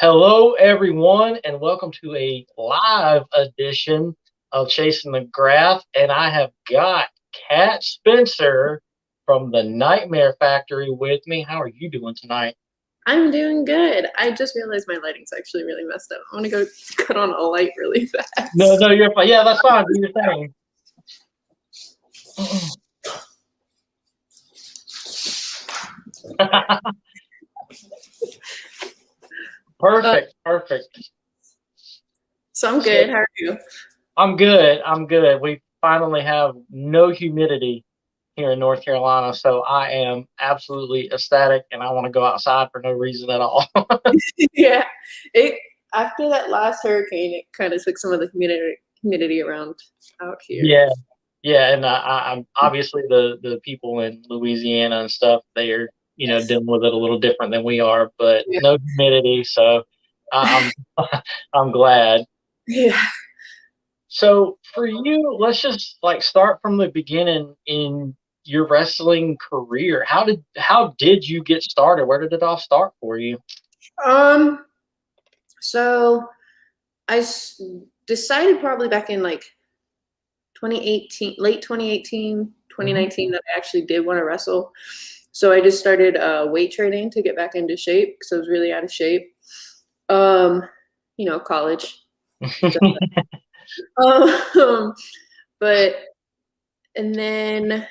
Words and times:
Hello, 0.00 0.52
everyone, 0.52 1.40
and 1.42 1.58
welcome 1.58 1.90
to 1.90 2.14
a 2.14 2.46
live 2.56 3.24
edition 3.34 4.14
of 4.52 4.68
Chasing 4.68 5.10
the 5.10 5.22
Graph. 5.32 5.82
And 5.96 6.12
I 6.12 6.30
have 6.30 6.52
got 6.70 7.08
Kat 7.48 7.82
Spencer 7.82 8.80
from 9.26 9.50
the 9.50 9.64
Nightmare 9.64 10.36
Factory 10.38 10.88
with 10.88 11.20
me. 11.26 11.42
How 11.42 11.60
are 11.60 11.66
you 11.66 11.90
doing 11.90 12.14
tonight? 12.14 12.54
I'm 13.08 13.32
doing 13.32 13.64
good. 13.64 14.06
I 14.16 14.30
just 14.30 14.54
realized 14.54 14.86
my 14.86 14.98
lighting's 15.02 15.32
actually 15.36 15.64
really 15.64 15.82
messed 15.82 16.12
up. 16.12 16.20
I'm 16.32 16.44
gonna 16.44 16.48
go 16.48 16.64
cut 16.98 17.16
on 17.16 17.30
a 17.30 17.40
light 17.40 17.72
really 17.76 18.06
fast. 18.06 18.30
No, 18.54 18.76
no, 18.76 18.90
you're 18.90 19.12
fine. 19.14 19.26
Yeah, 19.26 19.42
that's 19.42 19.60
fine. 19.62 19.84
Do 19.84 20.00
your 20.00 20.12
thing. 20.12 20.54
perfect, 29.78 30.34
perfect. 30.44 31.10
So 32.52 32.74
I'm 32.74 32.82
good. 32.82 33.10
How 33.10 33.16
are 33.16 33.26
you? 33.38 33.58
I'm 34.16 34.36
good. 34.36 34.80
I'm 34.84 35.06
good. 35.06 35.40
We 35.40 35.62
finally 35.80 36.22
have 36.22 36.54
no 36.70 37.10
humidity 37.10 37.84
here 38.34 38.52
in 38.52 38.58
North 38.58 38.84
Carolina, 38.84 39.34
so 39.34 39.62
I 39.62 39.90
am 39.90 40.26
absolutely 40.40 41.10
ecstatic, 41.12 41.64
and 41.72 41.82
I 41.82 41.92
want 41.92 42.06
to 42.06 42.10
go 42.10 42.24
outside 42.24 42.68
for 42.72 42.80
no 42.80 42.92
reason 42.92 43.30
at 43.30 43.40
all. 43.40 43.66
yeah, 44.52 44.84
it 45.34 45.58
after 45.94 46.28
that 46.28 46.50
last 46.50 46.80
hurricane, 46.82 47.34
it 47.34 47.44
kind 47.56 47.72
of 47.72 47.82
took 47.82 47.98
some 47.98 48.12
of 48.12 48.20
the 48.20 48.28
humidity 48.32 48.76
humidity 49.02 49.42
around 49.42 49.74
out 50.20 50.38
here. 50.46 50.64
Yeah, 50.64 50.88
yeah, 51.42 51.72
and 51.72 51.84
uh, 51.84 51.88
I, 51.88 52.32
I'm 52.32 52.46
obviously 52.60 53.02
the 53.08 53.38
the 53.42 53.60
people 53.64 54.00
in 54.00 54.22
Louisiana 54.28 55.00
and 55.00 55.10
stuff. 55.10 55.42
They 55.54 55.70
are 55.72 55.88
you 56.18 56.28
know 56.28 56.44
dealing 56.44 56.66
with 56.66 56.84
it 56.84 56.92
a 56.92 56.96
little 56.96 57.18
different 57.18 57.52
than 57.52 57.64
we 57.64 57.80
are, 57.80 58.10
but 58.18 58.44
yeah. 58.48 58.60
no 58.60 58.76
humidity, 58.96 59.44
so 59.44 59.84
I'm 60.32 60.70
I'm 61.54 61.70
glad. 61.70 62.26
Yeah. 62.66 63.00
So 64.08 64.58
for 64.74 64.86
you, 64.86 65.36
let's 65.38 65.62
just 65.62 65.98
like 66.02 66.22
start 66.22 66.58
from 66.60 66.76
the 66.76 66.88
beginning 66.88 67.54
in 67.66 68.16
your 68.44 68.66
wrestling 68.66 69.36
career. 69.38 70.04
How 70.06 70.24
did 70.24 70.44
how 70.56 70.94
did 70.98 71.26
you 71.26 71.42
get 71.42 71.62
started? 71.62 72.06
Where 72.06 72.20
did 72.20 72.32
it 72.32 72.42
all 72.42 72.58
start 72.58 72.92
for 73.00 73.18
you? 73.18 73.38
Um, 74.04 74.64
so 75.60 76.28
I 77.08 77.18
s- 77.18 77.60
decided 78.06 78.60
probably 78.60 78.88
back 78.88 79.10
in 79.10 79.22
like 79.22 79.44
2018, 80.54 81.36
late 81.38 81.62
2018, 81.62 82.52
2019 82.70 83.28
mm-hmm. 83.28 83.32
that 83.32 83.42
I 83.54 83.58
actually 83.58 83.82
did 83.82 84.04
want 84.04 84.18
to 84.18 84.24
wrestle. 84.24 84.72
So 85.32 85.52
I 85.52 85.60
just 85.60 85.78
started 85.78 86.16
uh, 86.16 86.46
weight 86.48 86.72
training 86.72 87.10
to 87.10 87.22
get 87.22 87.36
back 87.36 87.54
into 87.54 87.76
shape 87.76 88.18
because 88.18 88.32
I 88.32 88.38
was 88.38 88.48
really 88.48 88.72
out 88.72 88.84
of 88.84 88.92
shape. 88.92 89.32
Um, 90.08 90.62
you 91.16 91.26
know, 91.26 91.38
college. 91.38 92.04
um, 94.02 94.94
but 95.60 95.96
and 96.96 97.14
then 97.14 97.86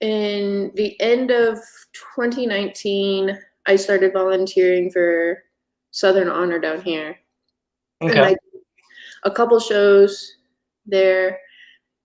in 0.00 0.72
the 0.74 1.00
end 1.00 1.30
of 1.30 1.58
2019, 2.16 3.38
I 3.66 3.76
started 3.76 4.12
volunteering 4.12 4.90
for 4.90 5.42
Southern 5.90 6.28
Honor 6.28 6.58
down 6.58 6.82
here. 6.82 7.16
Okay. 8.02 8.16
And 8.16 8.20
I 8.20 8.36
a 9.24 9.30
couple 9.30 9.58
shows 9.58 10.36
there, 10.86 11.38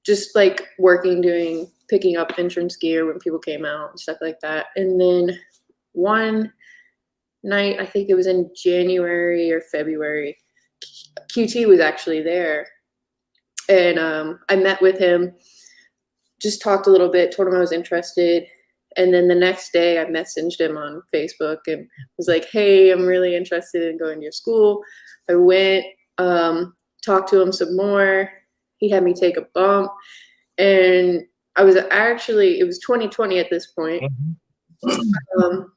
just 0.05 0.36
like 0.36 0.67
working, 0.77 1.22
doing, 1.22 1.70
picking 1.89 2.17
up 2.17 2.33
entrance 2.37 2.75
gear 2.75 3.05
when 3.05 3.19
people 3.19 3.39
came 3.39 3.65
out 3.65 3.89
and 3.89 3.99
stuff 3.99 4.17
like 4.21 4.39
that. 4.41 4.67
And 4.75 4.99
then 4.99 5.39
one 5.93 6.53
night, 7.43 7.79
I 7.79 7.85
think 7.85 8.09
it 8.09 8.15
was 8.15 8.27
in 8.27 8.49
January 8.55 9.51
or 9.51 9.61
February, 9.61 10.37
QT 11.33 11.67
was 11.67 11.79
actually 11.79 12.21
there. 12.21 12.67
And 13.67 13.99
um, 13.99 14.39
I 14.49 14.55
met 14.55 14.81
with 14.81 14.97
him, 14.97 15.33
just 16.41 16.61
talked 16.61 16.87
a 16.87 16.91
little 16.91 17.09
bit, 17.11 17.31
told 17.31 17.47
him 17.47 17.55
I 17.55 17.59
was 17.59 17.71
interested. 17.71 18.45
And 18.97 19.14
then 19.14 19.27
the 19.27 19.35
next 19.35 19.71
day, 19.71 20.02
I 20.02 20.05
messaged 20.05 20.59
him 20.59 20.75
on 20.75 21.03
Facebook 21.14 21.59
and 21.67 21.87
was 22.17 22.27
like, 22.27 22.45
hey, 22.45 22.91
I'm 22.91 23.05
really 23.05 23.35
interested 23.35 23.83
in 23.87 23.99
going 23.99 24.17
to 24.17 24.23
your 24.23 24.31
school. 24.31 24.81
I 25.30 25.35
went, 25.35 25.85
um, 26.17 26.73
talked 27.05 27.30
to 27.30 27.41
him 27.41 27.52
some 27.52 27.75
more. 27.75 28.31
He 28.77 28.89
had 28.89 29.03
me 29.03 29.14
take 29.14 29.37
a 29.37 29.47
bump. 29.53 29.91
And 30.58 31.23
I 31.55 31.64
was 31.64 31.76
actually, 31.76 32.60
it 32.60 32.65
was 32.65 32.80
2020 32.80 33.39
at 33.39 33.49
this 33.49 33.67
point. 33.67 34.04
Mm-hmm. 34.04 35.43
Um, 35.43 35.73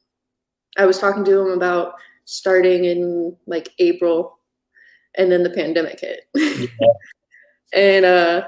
I 0.76 0.86
was 0.86 0.98
talking 0.98 1.24
to 1.24 1.40
him 1.40 1.48
about 1.48 1.94
starting 2.24 2.84
in 2.84 3.36
like 3.46 3.68
April 3.78 4.38
and 5.16 5.30
then 5.30 5.42
the 5.42 5.50
pandemic 5.50 6.00
hit. 6.00 6.20
Yeah. 6.34 6.66
and 7.74 8.04
uh 8.04 8.42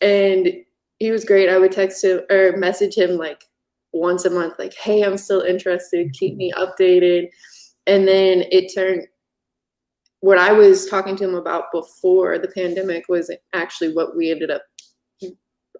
and 0.00 0.52
he 0.98 1.10
was 1.10 1.24
great. 1.24 1.48
I 1.48 1.58
would 1.58 1.72
text 1.72 2.04
him 2.04 2.20
or 2.30 2.56
message 2.56 2.96
him 2.96 3.16
like 3.16 3.44
once 3.92 4.24
a 4.24 4.30
month, 4.30 4.54
like, 4.58 4.74
hey, 4.74 5.02
I'm 5.02 5.16
still 5.16 5.40
interested, 5.40 6.12
keep 6.12 6.36
me 6.36 6.52
updated. 6.52 7.28
And 7.86 8.06
then 8.06 8.44
it 8.50 8.72
turned 8.74 9.06
what 10.20 10.38
I 10.38 10.52
was 10.52 10.86
talking 10.86 11.16
to 11.16 11.24
him 11.24 11.34
about 11.34 11.72
before 11.72 12.38
the 12.38 12.48
pandemic 12.48 13.08
was 13.08 13.30
actually 13.52 13.92
what 13.92 14.16
we 14.16 14.30
ended 14.30 14.52
up 14.52 14.62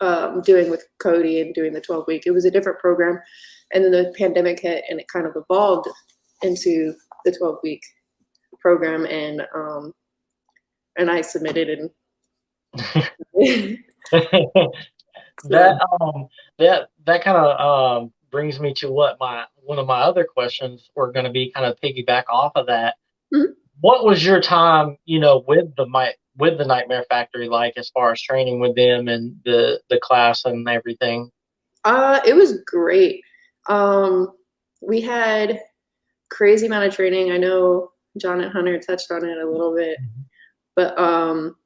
um, 0.02 0.42
doing 0.42 0.68
with 0.68 0.84
Cody 0.98 1.40
and 1.40 1.54
doing 1.54 1.72
the 1.72 1.80
12 1.80 2.04
week. 2.08 2.24
It 2.26 2.32
was 2.32 2.44
a 2.44 2.50
different 2.50 2.80
program. 2.80 3.20
And 3.72 3.84
then 3.84 3.92
the 3.92 4.12
pandemic 4.18 4.60
hit 4.60 4.84
and 4.90 5.00
it 5.00 5.06
kind 5.08 5.26
of 5.26 5.32
evolved 5.36 5.88
into 6.42 6.94
the 7.24 7.34
12 7.38 7.58
week 7.62 7.80
program. 8.60 9.06
And 9.06 9.42
um, 9.54 9.94
and 10.96 11.10
I 11.10 11.22
submitted 11.22 11.68
and 11.68 11.90
that 15.44 15.86
um 16.00 16.28
that 16.58 16.88
that 17.06 17.22
kind 17.22 17.36
of 17.36 17.60
um 17.60 18.12
brings 18.30 18.58
me 18.58 18.74
to 18.74 18.90
what 18.90 19.16
my 19.20 19.44
one 19.56 19.78
of 19.78 19.86
my 19.86 20.00
other 20.00 20.24
questions 20.24 20.90
were 20.96 21.12
going 21.12 21.24
to 21.24 21.30
be 21.30 21.52
kind 21.52 21.66
of 21.66 21.78
piggyback 21.80 22.24
off 22.28 22.52
of 22.56 22.66
that. 22.66 22.96
Mm-hmm. 23.32 23.52
What 23.80 24.04
was 24.04 24.24
your 24.24 24.40
time, 24.40 24.96
you 25.04 25.20
know, 25.20 25.44
with 25.46 25.76
the 25.76 25.86
my 25.86 26.12
with 26.36 26.58
the 26.58 26.64
Nightmare 26.64 27.04
Factory 27.08 27.48
like 27.48 27.74
as 27.76 27.90
far 27.90 28.12
as 28.12 28.22
training 28.22 28.60
with 28.60 28.74
them 28.74 29.08
and 29.08 29.36
the 29.44 29.80
the 29.90 29.98
class 30.00 30.44
and 30.44 30.68
everything? 30.68 31.30
Uh, 31.84 32.20
it 32.26 32.34
was 32.34 32.60
great. 32.66 33.22
Um, 33.68 34.32
we 34.80 35.00
had 35.00 35.60
crazy 36.30 36.66
amount 36.66 36.86
of 36.86 36.94
training. 36.94 37.32
I 37.32 37.38
know 37.38 37.90
John 38.20 38.40
and 38.40 38.52
Hunter 38.52 38.78
touched 38.78 39.10
on 39.10 39.24
it 39.24 39.38
a 39.38 39.50
little 39.50 39.74
bit. 39.74 39.98
Mm-hmm 39.98 40.22
but 40.74 40.98
um, 40.98 41.56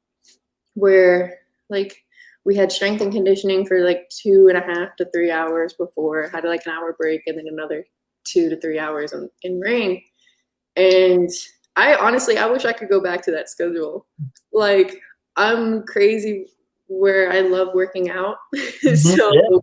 where 0.75 1.39
like 1.69 2.05
we 2.45 2.55
had 2.55 2.71
strength 2.71 3.01
and 3.01 3.13
conditioning 3.13 3.67
for 3.67 3.85
like 3.85 4.09
two 4.09 4.49
and 4.49 4.57
a 4.57 4.61
half 4.61 4.97
to 4.97 5.09
three 5.13 5.31
hours 5.31 5.75
before, 5.75 6.29
had 6.29 6.45
like 6.45 6.65
an 6.67 6.73
hour 6.73 6.95
break 6.99 7.23
and 7.27 7.39
then 7.39 7.47
another 7.49 7.85
two 8.25 8.49
to 8.49 8.61
three 8.61 8.79
hours 8.79 9.13
in, 9.13 9.29
in 9.43 9.61
ring. 9.61 10.03
And 10.77 11.31
I 11.77 11.95
honestly, 11.97 12.39
I 12.39 12.47
wish 12.47 12.65
I 12.65 12.73
could 12.73 12.89
go 12.89 13.01
back 13.01 13.23
to 13.23 13.31
that 13.33 13.51
schedule. 13.51 14.07
Like, 14.53 15.01
I'm 15.37 15.85
crazy 15.85 16.47
where 16.89 17.31
I 17.31 17.41
love 17.41 17.69
working 17.75 18.11
out. 18.11 18.37
Mm-hmm. 18.85 18.95
so, 18.95 19.63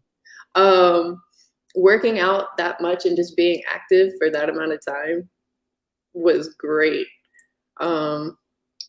um, 0.55 1.21
working 1.75 2.19
out 2.19 2.57
that 2.57 2.81
much 2.81 3.05
and 3.05 3.15
just 3.15 3.37
being 3.37 3.61
active 3.69 4.13
for 4.19 4.29
that 4.29 4.49
amount 4.49 4.73
of 4.73 4.85
time 4.85 5.29
was 6.13 6.49
great. 6.55 7.07
Um, 7.79 8.37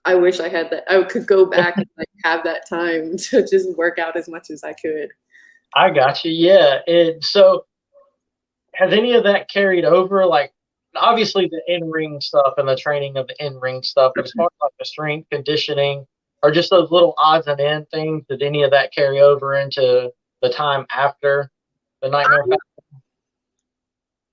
I 0.04 0.14
wish 0.14 0.40
I 0.40 0.48
had 0.48 0.70
that. 0.70 0.84
I 0.88 1.02
could 1.04 1.26
go 1.26 1.46
back 1.46 1.76
and 1.76 1.86
like 1.96 2.08
have 2.24 2.44
that 2.44 2.68
time 2.68 3.16
to 3.30 3.46
just 3.46 3.76
work 3.76 3.98
out 3.98 4.16
as 4.16 4.28
much 4.28 4.50
as 4.50 4.62
I 4.64 4.74
could. 4.74 5.08
I 5.74 5.90
got 5.90 6.24
you. 6.24 6.32
Yeah. 6.32 6.80
And 6.86 7.24
so, 7.24 7.64
has 8.74 8.92
any 8.92 9.14
of 9.14 9.24
that 9.24 9.48
carried 9.48 9.84
over? 9.84 10.26
Like, 10.26 10.52
obviously 10.96 11.48
the 11.48 11.62
in 11.66 11.90
ring 11.90 12.20
stuff 12.20 12.54
and 12.56 12.68
the 12.68 12.76
training 12.76 13.16
of 13.16 13.26
the 13.26 13.44
in 13.44 13.58
ring 13.60 13.82
stuff, 13.82 14.12
as 14.22 14.32
far 14.32 14.46
as 14.46 14.58
like 14.62 14.72
the 14.78 14.84
strength 14.84 15.28
conditioning 15.30 16.06
or 16.42 16.50
just 16.50 16.70
those 16.70 16.90
little 16.90 17.14
odds 17.16 17.46
and 17.46 17.58
end 17.58 17.86
things, 17.90 18.22
did 18.28 18.42
any 18.42 18.62
of 18.62 18.70
that 18.70 18.92
carry 18.92 19.20
over 19.20 19.54
into 19.54 20.10
the 20.42 20.50
time 20.50 20.86
after 20.94 21.50
the 22.02 22.08
nightmare? 22.10 22.42
Um, 22.42 23.00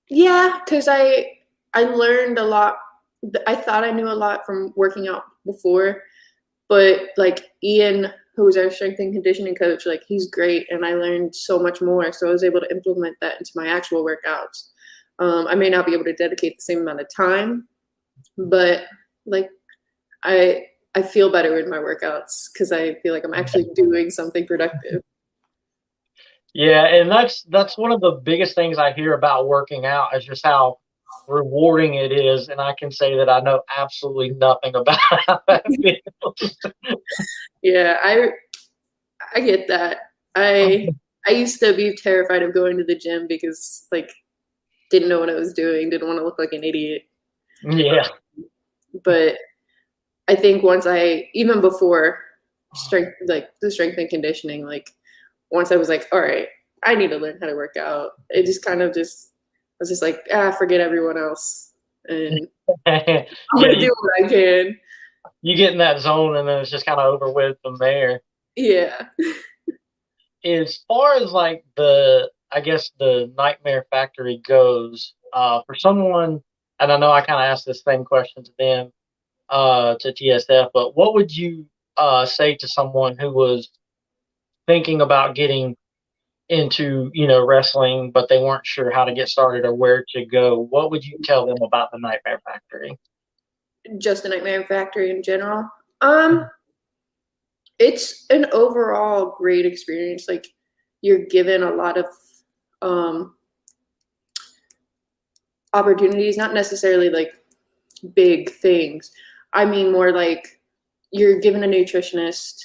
yeah, 0.08 0.60
because 0.64 0.88
I 0.88 1.38
I 1.72 1.84
learned 1.84 2.38
a 2.38 2.44
lot. 2.44 2.76
I 3.46 3.54
thought 3.54 3.84
I 3.84 3.92
knew 3.92 4.08
a 4.08 4.12
lot 4.12 4.44
from 4.44 4.74
working 4.76 5.08
out 5.08 5.22
before, 5.46 6.02
but 6.68 7.10
like 7.16 7.46
Ian, 7.64 8.12
who 8.36 8.44
was 8.44 8.56
our 8.56 8.70
strength 8.70 8.98
and 8.98 9.12
conditioning 9.12 9.54
coach, 9.54 9.86
like 9.86 10.02
he's 10.06 10.30
great, 10.30 10.66
and 10.70 10.84
I 10.84 10.94
learned 10.94 11.34
so 11.34 11.58
much 11.58 11.80
more. 11.80 12.12
So 12.12 12.28
I 12.28 12.32
was 12.32 12.44
able 12.44 12.60
to 12.60 12.70
implement 12.70 13.16
that 13.22 13.38
into 13.38 13.52
my 13.54 13.68
actual 13.68 14.04
workouts. 14.04 14.71
Um, 15.22 15.46
I 15.46 15.54
may 15.54 15.70
not 15.70 15.86
be 15.86 15.94
able 15.94 16.02
to 16.04 16.14
dedicate 16.14 16.56
the 16.56 16.62
same 16.62 16.80
amount 16.80 17.00
of 17.00 17.06
time, 17.14 17.68
but 18.36 18.86
like 19.24 19.48
I 20.24 20.66
I 20.96 21.02
feel 21.02 21.30
better 21.30 21.60
in 21.60 21.70
my 21.70 21.78
workouts 21.78 22.48
because 22.52 22.72
I 22.72 22.94
feel 22.96 23.14
like 23.14 23.24
I'm 23.24 23.32
actually 23.32 23.68
doing 23.76 24.10
something 24.10 24.48
productive. 24.48 25.00
Yeah, 26.54 26.86
and 26.86 27.08
that's 27.08 27.44
that's 27.50 27.78
one 27.78 27.92
of 27.92 28.00
the 28.00 28.20
biggest 28.24 28.56
things 28.56 28.78
I 28.78 28.92
hear 28.94 29.14
about 29.14 29.46
working 29.46 29.86
out 29.86 30.08
is 30.16 30.24
just 30.24 30.44
how 30.44 30.78
rewarding 31.28 31.94
it 31.94 32.10
is, 32.10 32.48
and 32.48 32.60
I 32.60 32.74
can 32.76 32.90
say 32.90 33.16
that 33.16 33.28
I 33.28 33.38
know 33.38 33.62
absolutely 33.78 34.30
nothing 34.30 34.74
about 34.74 34.98
how 35.08 35.40
that 35.46 35.64
feels. 35.80 36.56
Yeah, 37.62 37.96
I 38.02 38.30
I 39.36 39.40
get 39.40 39.68
that. 39.68 39.98
I 40.34 40.88
I 41.28 41.30
used 41.30 41.60
to 41.60 41.76
be 41.76 41.94
terrified 41.94 42.42
of 42.42 42.54
going 42.54 42.76
to 42.78 42.84
the 42.84 42.96
gym 42.96 43.28
because 43.28 43.86
like 43.92 44.10
didn't 44.92 45.10
know 45.10 45.20
what 45.20 45.30
I 45.30 45.34
was 45.36 45.54
doing, 45.54 45.90
didn't 45.90 46.08
want 46.08 46.20
to 46.20 46.24
look 46.24 46.38
like 46.38 46.54
an 46.54 46.64
idiot. 46.64 47.04
yeah, 47.62 48.08
But 49.04 49.36
I 50.28 50.36
think 50.36 50.62
once 50.62 50.86
I 50.86 51.30
even 51.34 51.60
before 51.60 52.20
strength 52.74 53.12
like 53.26 53.50
the 53.62 53.70
strength 53.70 53.98
and 53.98 54.08
conditioning, 54.10 54.64
like 54.66 54.90
once 55.50 55.72
I 55.72 55.76
was 55.76 55.88
like, 55.90 56.08
all 56.12 56.20
right, 56.20 56.48
I 56.84 56.94
need 56.96 57.10
to 57.10 57.18
learn 57.18 57.38
how 57.40 57.48
to 57.48 57.56
work 57.56 57.76
out. 57.78 58.12
It 58.30 58.46
just 58.46 58.64
kind 58.64 58.82
of 58.82 58.94
just 58.94 59.32
I 59.74 59.76
was 59.80 59.90
just 59.90 60.02
like, 60.02 60.20
ah, 60.32 60.52
forget 60.52 60.80
everyone 60.80 61.18
else. 61.18 61.72
And 62.08 62.48
I'm 62.86 63.02
yeah, 63.06 63.24
gonna 63.54 63.80
do 63.80 63.94
what 64.00 64.24
I 64.24 64.28
can. 64.28 64.80
you 65.42 65.56
get 65.56 65.72
in 65.72 65.78
that 65.78 66.00
zone, 66.00 66.36
and 66.36 66.48
then 66.48 66.60
it's 66.60 66.70
just 66.70 66.86
kind 66.86 67.00
of 67.00 67.14
over 67.14 67.32
with 67.32 67.58
from 67.62 67.76
there. 67.78 68.22
Yeah. 68.56 69.08
as 70.44 70.80
far 70.88 71.14
as 71.16 71.32
like 71.32 71.64
the 71.76 72.30
I 72.52 72.60
guess 72.60 72.90
the 72.98 73.32
Nightmare 73.36 73.86
Factory 73.90 74.40
goes, 74.46 75.14
uh, 75.32 75.62
for 75.66 75.74
someone, 75.74 76.40
and 76.78 76.92
I 76.92 76.98
know 76.98 77.12
I 77.12 77.20
kind 77.20 77.40
of 77.40 77.50
asked 77.50 77.66
this 77.66 77.82
same 77.82 78.04
question 78.04 78.44
to 78.44 78.50
them, 78.58 78.92
uh, 79.48 79.96
to 80.00 80.12
TSF, 80.12 80.70
but 80.74 80.96
what 80.96 81.14
would 81.14 81.34
you 81.34 81.66
uh, 81.96 82.26
say 82.26 82.56
to 82.56 82.68
someone 82.68 83.16
who 83.18 83.30
was 83.32 83.70
thinking 84.66 85.00
about 85.00 85.34
getting 85.34 85.76
into 86.48 87.10
you 87.14 87.26
know 87.26 87.44
wrestling, 87.44 88.10
but 88.10 88.28
they 88.28 88.38
weren't 88.38 88.66
sure 88.66 88.90
how 88.90 89.04
to 89.04 89.14
get 89.14 89.28
started 89.28 89.64
or 89.64 89.74
where 89.74 90.04
to 90.14 90.24
go? 90.26 90.66
What 90.70 90.90
would 90.90 91.04
you 91.04 91.18
tell 91.22 91.46
them 91.46 91.58
about 91.62 91.90
the 91.92 91.98
Nightmare 91.98 92.40
Factory? 92.44 92.98
just 93.98 94.22
the 94.22 94.28
Nightmare 94.28 94.64
Factory 94.64 95.10
in 95.10 95.22
general. 95.22 95.68
Um, 96.00 96.48
it's 97.78 98.26
an 98.30 98.46
overall 98.52 99.34
great 99.36 99.66
experience. 99.66 100.26
Like 100.28 100.46
you're 101.00 101.26
given 101.26 101.62
a 101.62 101.74
lot 101.74 101.98
of 101.98 102.06
um, 102.82 103.34
opportunities, 105.72 106.36
not 106.36 106.54
necessarily 106.54 107.08
like 107.08 107.32
big 108.14 108.50
things. 108.50 109.12
I 109.52 109.64
mean, 109.64 109.92
more 109.92 110.12
like 110.12 110.60
you're 111.10 111.40
given 111.40 111.64
a 111.64 111.66
nutritionist. 111.66 112.60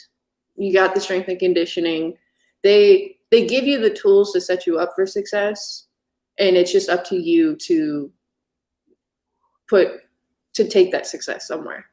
You 0.55 0.73
got 0.73 0.95
the 0.95 1.01
strength 1.01 1.27
and 1.27 1.39
conditioning. 1.39 2.17
They 2.63 3.17
they 3.29 3.45
give 3.45 3.65
you 3.65 3.79
the 3.79 3.93
tools 3.93 4.31
to 4.33 4.41
set 4.41 4.65
you 4.65 4.79
up 4.79 4.93
for 4.95 5.05
success, 5.05 5.85
and 6.39 6.55
it's 6.55 6.71
just 6.71 6.89
up 6.89 7.05
to 7.05 7.15
you 7.15 7.55
to 7.67 8.11
put 9.69 10.01
to 10.53 10.67
take 10.67 10.91
that 10.91 11.05
success 11.05 11.47
somewhere. 11.47 11.85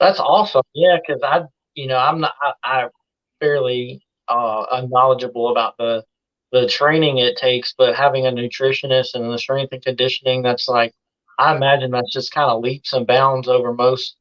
That's 0.00 0.20
awesome. 0.20 0.62
Yeah, 0.74 0.96
because 1.06 1.22
I, 1.22 1.42
you 1.74 1.86
know, 1.86 1.98
I'm 1.98 2.20
not, 2.20 2.34
I, 2.42 2.52
I'm 2.64 2.90
fairly 3.40 4.02
uh, 4.28 4.86
knowledgeable 4.88 5.50
about 5.50 5.76
the 5.78 6.04
the 6.52 6.66
training 6.68 7.18
it 7.18 7.36
takes, 7.36 7.74
but 7.76 7.94
having 7.94 8.26
a 8.26 8.30
nutritionist 8.30 9.14
and 9.14 9.30
the 9.32 9.38
strength 9.38 9.72
and 9.72 9.82
conditioning, 9.82 10.42
that's 10.42 10.68
like, 10.68 10.94
I 11.38 11.54
imagine 11.54 11.90
that's 11.90 12.12
just 12.12 12.32
kind 12.32 12.50
of 12.50 12.62
leaps 12.62 12.92
and 12.92 13.06
bounds 13.06 13.48
over 13.48 13.72
most 13.74 14.16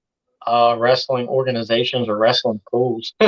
uh, 0.46 0.76
wrestling 0.78 1.28
organizations 1.28 2.10
or 2.10 2.18
wrestling 2.18 2.62
schools. 2.68 3.14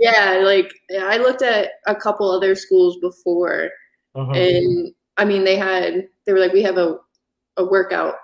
Yeah, 0.00 0.40
like 0.44 0.72
I 0.98 1.18
looked 1.18 1.42
at 1.42 1.72
a 1.86 1.94
couple 1.94 2.30
other 2.30 2.54
schools 2.54 2.96
before, 3.02 3.68
Mhm. 4.16 4.34
and 4.34 4.94
I 5.18 5.26
mean 5.26 5.44
they 5.44 5.56
had 5.56 6.08
they 6.24 6.32
were 6.32 6.38
like 6.38 6.54
we 6.54 6.62
have 6.62 6.78
a 6.78 6.96
a 7.58 7.64
workout 7.66 8.14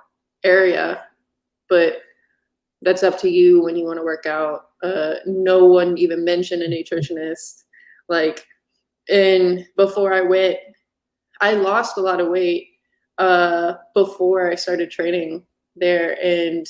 area, 0.42 1.04
but 1.68 2.00
that's 2.80 3.02
up 3.02 3.18
to 3.20 3.28
you 3.28 3.62
when 3.62 3.76
you 3.76 3.84
want 3.84 3.98
to 3.98 4.04
work 4.04 4.24
out. 4.24 4.68
Uh, 4.82 5.16
no 5.26 5.66
one 5.66 5.98
even 5.98 6.24
mentioned 6.24 6.62
a 6.62 6.68
nutritionist. 6.68 7.64
Like, 8.08 8.46
and 9.08 9.64
before 9.76 10.12
I 10.12 10.22
went, 10.22 10.58
I 11.40 11.52
lost 11.52 11.98
a 11.98 12.00
lot 12.00 12.20
of 12.20 12.28
weight 12.28 12.68
uh, 13.18 13.74
before 13.94 14.50
I 14.50 14.54
started 14.54 14.90
training 14.90 15.44
there, 15.74 16.16
and 16.22 16.66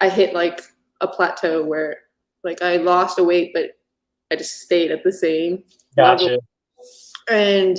I 0.00 0.08
hit 0.08 0.34
like 0.34 0.60
a 1.00 1.08
plateau 1.08 1.64
where 1.64 1.98
like 2.44 2.62
I 2.62 2.76
lost 2.76 3.18
a 3.18 3.24
weight, 3.24 3.52
but 3.52 3.70
I 4.30 4.36
just 4.36 4.60
stayed 4.60 4.90
at 4.90 5.04
the 5.04 5.12
same 5.12 5.64
level 5.96 6.28
Gotcha. 6.28 6.38
and 7.28 7.78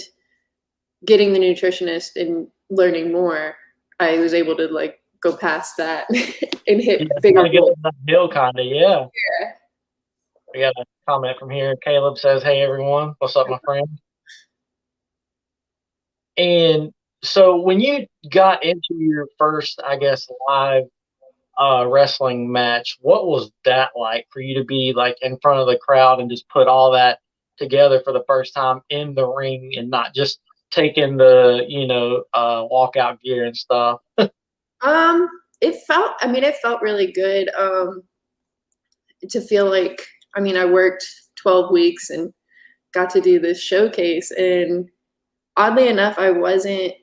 getting 1.06 1.34
the 1.34 1.40
nutritionist 1.40 2.16
and 2.16 2.48
learning 2.70 3.12
more, 3.12 3.56
I 4.00 4.18
was 4.20 4.34
able 4.34 4.56
to 4.58 4.68
like 4.68 5.00
go 5.22 5.36
past 5.36 5.78
that 5.78 6.08
and 6.68 6.82
hit 6.82 7.08
bigger 7.22 7.44
kinda 7.44 7.58
goals. 7.58 7.78
hill, 8.08 8.30
kind 8.30 8.58
of. 8.60 8.66
Yeah. 8.66 9.06
Yeah. 9.42 9.52
We 10.54 10.62
got 10.62 10.74
a 10.78 10.86
comment 11.08 11.38
from 11.40 11.50
here. 11.50 11.76
Caleb 11.84 12.18
says, 12.18 12.44
"Hey 12.44 12.62
everyone, 12.62 13.14
what's 13.20 13.36
up, 13.36 13.50
my 13.50 13.60
friend?" 13.66 13.88
And 16.38 16.92
so, 17.24 17.60
when 17.60 17.80
you 17.80 18.08
got 18.32 18.64
into 18.64 18.94
your 18.96 19.28
first, 19.38 19.82
I 19.86 19.98
guess, 19.98 20.28
live 20.48 20.84
uh, 21.60 21.86
wrestling 21.88 22.52
match, 22.52 22.98
what 23.02 23.28
was 23.28 23.52
that 23.66 23.92
like 23.96 24.26
for 24.32 24.40
you 24.40 24.56
to 24.56 24.64
be 24.64 24.94
like 24.96 25.18
in 25.22 25.38
front 25.42 25.60
of 25.60 25.68
the 25.68 25.78
crowd 25.78 26.20
and 26.20 26.30
just 26.30 26.48
put 26.50 26.68
all 26.68 26.92
that 26.92 27.20
together 27.58 28.02
for 28.04 28.14
the 28.14 28.24
first 28.26 28.54
time 28.54 28.82
in 28.90 29.14
the 29.14 29.28
ring 29.28 29.74
and 29.76 29.90
not 29.90 30.14
just 30.16 30.40
taking 30.72 31.18
the 31.18 31.66
you 31.68 31.86
know 31.88 32.24
uh, 32.34 32.64
walkout 32.64 33.20
gear 33.22 33.46
and 33.46 33.56
stuff? 33.56 34.00
Um, 34.82 35.28
it 35.60 35.76
felt. 35.88 36.14
I 36.22 36.28
mean, 36.28 36.44
it 36.44 36.56
felt 36.58 36.82
really 36.82 37.12
good. 37.12 37.50
Um, 37.56 38.04
to 39.30 39.42
feel 39.42 39.70
like. 39.70 40.08
I 40.36 40.42
mean, 40.42 40.58
I 40.58 40.66
worked 40.66 41.06
twelve 41.36 41.72
weeks 41.72 42.10
and 42.10 42.34
got 42.94 43.10
to 43.12 43.22
do 43.22 43.40
this 43.40 43.62
showcase, 43.62 44.32
and 44.32 44.90
oddly 45.58 45.88
enough, 45.88 46.18
I 46.18 46.32
wasn't. 46.32 46.94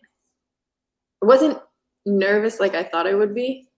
I 1.22 1.26
wasn't 1.26 1.58
nervous 2.06 2.60
like 2.60 2.74
I 2.74 2.84
thought 2.84 3.06
I 3.06 3.14
would 3.14 3.34
be. 3.34 3.68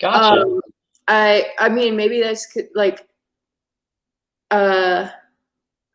Gotcha. 0.00 0.42
Um, 0.42 0.60
I 1.08 1.46
I 1.58 1.68
mean 1.68 1.96
maybe 1.96 2.20
that's 2.20 2.46
like 2.74 3.06
uh 4.50 5.08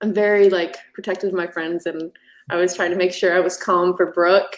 I'm 0.01 0.13
very 0.13 0.49
like 0.49 0.75
protective 0.93 1.29
of 1.29 1.35
my 1.35 1.47
friends 1.47 1.85
and 1.85 2.11
I 2.49 2.57
was 2.57 2.75
trying 2.75 2.91
to 2.91 2.97
make 2.97 3.13
sure 3.13 3.35
I 3.35 3.39
was 3.39 3.57
calm 3.57 3.95
for 3.95 4.11
Brooke 4.11 4.57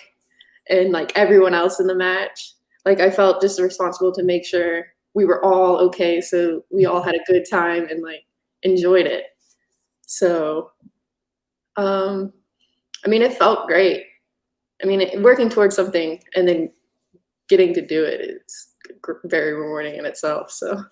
and 0.69 0.91
like 0.91 1.17
everyone 1.17 1.53
else 1.53 1.79
in 1.79 1.88
the 1.88 1.95
match. 1.95 2.53
Like 2.85 2.99
I 2.99 3.09
felt 3.09 3.41
just 3.41 3.59
responsible 3.59 4.11
to 4.13 4.23
make 4.23 4.45
sure 4.45 4.85
we 5.13 5.25
were 5.25 5.44
all 5.44 5.77
okay 5.77 6.21
so 6.21 6.63
we 6.71 6.85
all 6.85 7.01
had 7.01 7.16
a 7.16 7.31
good 7.31 7.45
time 7.49 7.87
and 7.89 8.01
like 8.01 8.25
enjoyed 8.69 9.06
it. 9.06 9.26
So 10.06 10.71
um 11.76 12.33
I 13.06 13.09
mean 13.09 13.21
it 13.21 13.33
felt 13.38 13.68
great. 13.68 14.06
I 14.81 14.86
mean 14.86 15.21
working 15.21 15.50
towards 15.50 15.76
something 15.76 16.21
and 16.36 16.47
then 16.47 16.71
getting 17.50 17.74
to 17.74 17.86
do 17.86 18.04
it 18.04 18.21
is 18.21 18.74
very 19.26 19.54
rewarding 19.54 19.95
in 19.95 20.06
itself. 20.06 20.52
So 20.52 20.83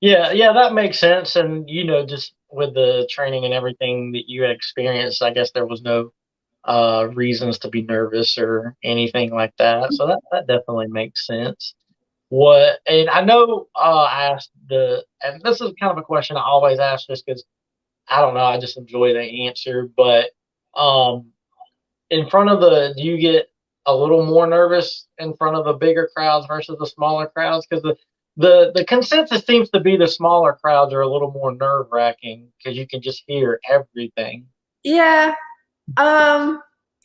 Yeah, 0.00 0.30
yeah, 0.32 0.52
that 0.52 0.74
makes 0.74 0.98
sense. 0.98 1.36
And 1.36 1.68
you 1.68 1.84
know, 1.84 2.06
just 2.06 2.34
with 2.50 2.74
the 2.74 3.08
training 3.10 3.44
and 3.44 3.54
everything 3.54 4.12
that 4.12 4.28
you 4.28 4.44
experienced, 4.44 5.22
I 5.22 5.30
guess 5.32 5.50
there 5.52 5.66
was 5.66 5.82
no 5.82 6.12
uh 6.64 7.08
reasons 7.14 7.58
to 7.60 7.68
be 7.68 7.82
nervous 7.82 8.38
or 8.38 8.74
anything 8.82 9.30
like 9.32 9.54
that. 9.58 9.92
So 9.92 10.06
that, 10.06 10.20
that 10.32 10.46
definitely 10.46 10.88
makes 10.88 11.26
sense. 11.26 11.74
What 12.28 12.80
and 12.86 13.08
I 13.08 13.22
know 13.22 13.68
uh 13.76 14.02
I 14.02 14.32
asked 14.32 14.50
the 14.68 15.04
and 15.22 15.40
this 15.42 15.60
is 15.60 15.72
kind 15.78 15.92
of 15.92 15.98
a 15.98 16.02
question 16.02 16.36
I 16.36 16.42
always 16.42 16.78
ask 16.78 17.06
just 17.06 17.24
because 17.24 17.44
I 18.08 18.20
don't 18.20 18.34
know, 18.34 18.40
I 18.40 18.58
just 18.58 18.76
enjoy 18.76 19.12
the 19.12 19.46
answer, 19.46 19.88
but 19.96 20.30
um 20.74 21.26
in 22.10 22.28
front 22.28 22.50
of 22.50 22.60
the 22.60 22.94
do 22.96 23.02
you 23.02 23.18
get 23.18 23.50
a 23.86 23.96
little 23.96 24.26
more 24.26 24.46
nervous 24.46 25.06
in 25.18 25.34
front 25.34 25.56
of 25.56 25.64
the 25.64 25.72
bigger 25.74 26.10
crowds 26.14 26.46
versus 26.46 26.76
the 26.78 26.86
smaller 26.86 27.26
crowds? 27.26 27.66
Because 27.66 27.82
the 27.82 27.96
the 28.36 28.72
the 28.74 28.84
consensus 28.84 29.44
seems 29.44 29.70
to 29.70 29.80
be 29.80 29.96
the 29.96 30.08
smaller 30.08 30.52
crowds 30.52 30.92
are 30.92 31.00
a 31.02 31.10
little 31.10 31.30
more 31.30 31.54
nerve 31.54 31.86
wracking 31.90 32.48
because 32.58 32.76
you 32.76 32.86
can 32.86 33.00
just 33.00 33.22
hear 33.26 33.60
everything. 33.68 34.46
yeah. 34.82 35.34
Um 35.96 36.60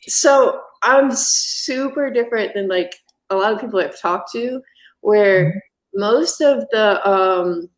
so 0.08 0.60
I'm 0.82 1.10
super 1.12 2.10
different 2.10 2.54
than 2.54 2.68
like 2.68 2.92
a 3.30 3.36
lot 3.36 3.52
of 3.52 3.60
people 3.60 3.80
I've 3.80 3.98
talked 3.98 4.32
to 4.32 4.60
where 5.02 5.62
most 5.94 6.40
of 6.40 6.64
the 6.70 7.08
um 7.08 7.68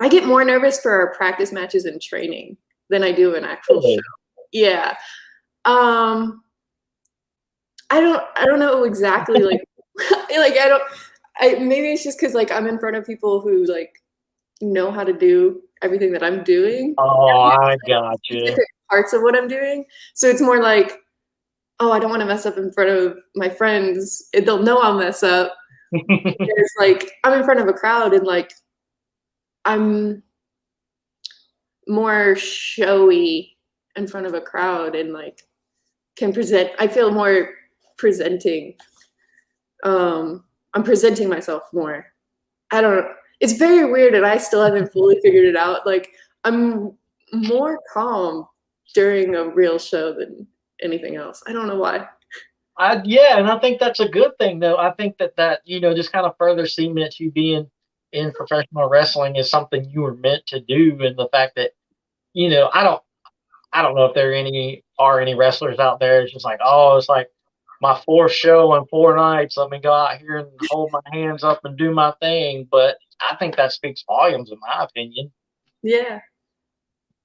I 0.00 0.08
get 0.08 0.26
more 0.26 0.44
nervous 0.44 0.80
for 0.80 0.92
our 0.92 1.14
practice 1.14 1.52
matches 1.52 1.84
and 1.84 2.00
training 2.00 2.56
than 2.90 3.02
I 3.02 3.12
do 3.12 3.34
an 3.34 3.44
actual 3.44 3.82
show. 3.82 4.00
Yeah. 4.52 4.96
Um 5.64 6.42
I 7.90 8.00
don't 8.00 8.22
I 8.34 8.46
don't 8.46 8.58
know 8.58 8.84
exactly 8.84 9.40
like 9.42 9.60
like 10.36 10.56
I 10.58 10.68
don't 10.68 10.82
I 11.38 11.54
maybe 11.54 11.92
it's 11.92 12.04
just 12.04 12.18
cuz 12.18 12.34
like 12.34 12.50
I'm 12.50 12.66
in 12.66 12.78
front 12.78 12.96
of 12.96 13.04
people 13.04 13.40
who 13.40 13.64
like 13.64 13.92
know 14.60 14.90
how 14.90 15.04
to 15.04 15.12
do 15.12 15.62
everything 15.82 16.12
that 16.12 16.22
I'm 16.22 16.42
doing. 16.42 16.94
Oh, 16.96 17.28
I 17.28 17.76
got 17.86 18.18
you. 18.30 18.56
Parts 18.90 19.12
of 19.12 19.22
what 19.22 19.36
I'm 19.36 19.48
doing. 19.48 19.84
So 20.14 20.28
it's 20.28 20.40
more 20.40 20.62
like 20.62 20.98
oh, 21.80 21.92
I 21.92 21.98
don't 21.98 22.10
want 22.10 22.20
to 22.20 22.26
mess 22.26 22.46
up 22.46 22.56
in 22.56 22.72
front 22.72 22.90
of 22.90 23.18
my 23.34 23.48
friends. 23.50 24.28
They'll 24.32 24.62
know 24.62 24.78
I'll 24.78 24.98
mess 24.98 25.22
up. 25.22 25.54
it's 25.92 26.74
like 26.78 27.12
I'm 27.24 27.38
in 27.38 27.44
front 27.44 27.60
of 27.60 27.68
a 27.68 27.72
crowd 27.72 28.12
and 28.12 28.26
like 28.26 28.52
I'm 29.64 30.22
more 31.88 32.34
showy 32.36 33.56
in 33.94 34.06
front 34.06 34.26
of 34.26 34.34
a 34.34 34.40
crowd 34.40 34.94
and 34.94 35.12
like 35.12 35.42
can 36.16 36.32
present 36.32 36.70
I 36.78 36.88
feel 36.88 37.10
more 37.10 37.50
presenting. 37.96 38.74
Um 39.84 40.44
I'm 40.74 40.82
presenting 40.82 41.28
myself 41.28 41.62
more. 41.72 42.06
I 42.70 42.80
don't 42.80 43.06
it's 43.40 43.54
very 43.54 43.90
weird 43.90 44.14
and 44.14 44.26
I 44.26 44.38
still 44.38 44.64
haven't 44.64 44.92
fully 44.92 45.20
figured 45.22 45.46
it 45.46 45.56
out. 45.56 45.86
Like 45.86 46.10
I'm 46.44 46.96
more 47.32 47.80
calm 47.92 48.46
during 48.94 49.34
a 49.34 49.48
real 49.48 49.78
show 49.78 50.12
than 50.14 50.46
anything 50.82 51.16
else. 51.16 51.42
I 51.46 51.52
don't 51.52 51.68
know 51.68 51.78
why. 51.78 52.06
I 52.78 53.00
yeah, 53.04 53.38
and 53.38 53.48
I 53.48 53.58
think 53.58 53.80
that's 53.80 54.00
a 54.00 54.08
good 54.08 54.36
thing 54.38 54.60
though. 54.60 54.76
I 54.76 54.92
think 54.92 55.18
that 55.18 55.36
that 55.36 55.60
you 55.64 55.80
know 55.80 55.94
just 55.94 56.12
kind 56.12 56.26
of 56.26 56.36
further 56.38 56.66
cements 56.66 57.18
you 57.18 57.30
being 57.30 57.70
in 58.12 58.32
professional 58.32 58.88
wrestling 58.88 59.36
is 59.36 59.50
something 59.50 59.88
you 59.90 60.02
were 60.02 60.14
meant 60.14 60.46
to 60.48 60.60
do, 60.60 60.98
and 61.00 61.16
the 61.16 61.28
fact 61.32 61.56
that 61.56 61.72
you 62.34 62.50
know 62.50 62.70
I 62.72 62.84
don't 62.84 63.02
I 63.72 63.82
don't 63.82 63.94
know 63.94 64.06
if 64.06 64.14
there 64.14 64.30
are 64.30 64.34
any 64.34 64.84
are 64.98 65.20
any 65.20 65.34
wrestlers 65.34 65.78
out 65.78 66.00
there. 66.00 66.22
It's 66.22 66.32
just 66.32 66.44
like 66.44 66.60
oh, 66.64 66.96
it's 66.96 67.08
like 67.08 67.28
my 67.80 68.00
fourth 68.04 68.32
show 68.32 68.74
in 68.74 68.86
four 68.86 69.16
nights. 69.16 69.56
Let 69.56 69.70
me 69.70 69.80
go 69.80 69.92
out 69.92 70.18
here 70.18 70.38
and 70.38 70.48
hold 70.70 70.92
my 70.92 71.00
hands 71.12 71.44
up 71.44 71.64
and 71.64 71.76
do 71.76 71.92
my 71.92 72.12
thing. 72.20 72.68
But 72.70 72.96
I 73.20 73.36
think 73.36 73.56
that 73.56 73.72
speaks 73.72 74.04
volumes, 74.06 74.50
in 74.50 74.58
my 74.60 74.84
opinion. 74.84 75.32
Yeah. 75.82 76.20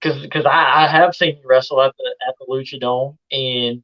Because 0.01 0.21
because 0.21 0.45
I, 0.45 0.85
I 0.85 0.87
have 0.87 1.15
seen 1.15 1.37
you 1.37 1.43
wrestle 1.47 1.81
at 1.81 1.93
the 1.97 2.15
at 2.27 2.35
the 2.39 2.45
Lucha 2.47 2.79
Dome, 2.79 3.17
and 3.31 3.83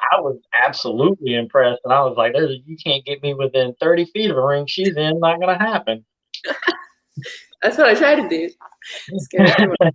I 0.00 0.20
was 0.20 0.38
absolutely 0.54 1.34
impressed. 1.34 1.80
And 1.84 1.92
I 1.92 2.00
was 2.00 2.16
like, 2.16 2.32
"There's 2.32 2.56
you 2.64 2.76
can't 2.76 3.04
get 3.04 3.22
me 3.22 3.34
within 3.34 3.74
30 3.80 4.06
feet 4.06 4.30
of 4.30 4.36
a 4.36 4.44
ring 4.44 4.66
she's 4.66 4.96
in. 4.96 5.18
Not 5.20 5.40
gonna 5.40 5.58
happen." 5.58 6.04
That's 7.62 7.76
what 7.76 7.88
I 7.88 7.94
try 7.94 8.14
to 8.14 8.28
do. 8.28 8.50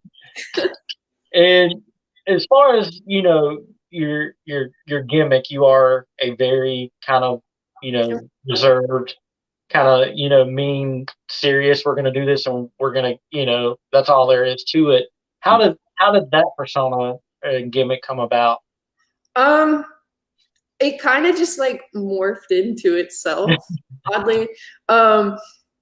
and 1.33 1.81
as 2.27 2.45
far 2.47 2.75
as 2.75 2.99
you 3.05 3.21
know, 3.21 3.59
your 3.89 4.35
your 4.45 4.69
your 4.85 5.03
gimmick, 5.03 5.49
you 5.49 5.65
are 5.65 6.07
a 6.19 6.35
very 6.35 6.91
kind 7.05 7.23
of 7.23 7.41
you 7.81 7.91
know 7.91 8.19
reserved, 8.47 9.15
kind 9.69 9.87
of 9.87 10.15
you 10.15 10.29
know 10.29 10.43
mean, 10.43 11.05
serious. 11.29 11.83
We're 11.85 11.95
gonna 11.95 12.11
do 12.11 12.25
this, 12.25 12.45
and 12.45 12.69
we're 12.79 12.93
gonna 12.93 13.15
you 13.31 13.45
know 13.45 13.77
that's 13.91 14.09
all 14.09 14.27
there 14.27 14.43
is 14.43 14.63
to 14.65 14.89
it. 14.91 15.07
How 15.39 15.57
did 15.57 15.77
how 15.95 16.11
did 16.11 16.29
that 16.31 16.47
persona 16.57 17.15
and 17.43 17.71
gimmick 17.71 18.01
come 18.01 18.19
about? 18.19 18.59
Um, 19.35 19.85
it 20.83 20.99
kind 20.99 21.25
of 21.25 21.35
just 21.37 21.57
like 21.57 21.81
morphed 21.95 22.51
into 22.51 22.95
itself, 22.95 23.51
oddly. 24.13 24.49
Um, 24.89 25.37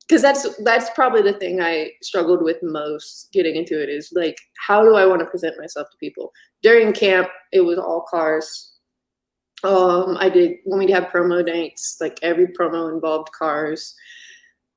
because 0.07 0.21
that's 0.21 0.61
that's 0.63 0.89
probably 0.89 1.21
the 1.21 1.39
thing 1.39 1.61
I 1.61 1.91
struggled 2.01 2.43
with 2.43 2.57
most 2.61 3.29
getting 3.31 3.55
into 3.55 3.81
it 3.81 3.87
is 3.87 4.11
like 4.13 4.37
how 4.59 4.83
do 4.83 4.95
I 4.95 5.05
want 5.05 5.21
to 5.21 5.25
present 5.25 5.57
myself 5.57 5.87
to 5.89 5.97
people 5.97 6.33
during 6.61 6.91
camp 6.91 7.29
it 7.53 7.61
was 7.61 7.77
all 7.77 8.05
cars 8.09 8.73
um 9.63 10.17
I 10.19 10.27
did 10.27 10.57
when 10.65 10.79
we'd 10.79 10.89
have 10.89 11.05
promo 11.05 11.45
nights 11.45 11.95
like 12.01 12.19
every 12.23 12.47
promo 12.47 12.93
involved 12.93 13.31
cars 13.31 13.95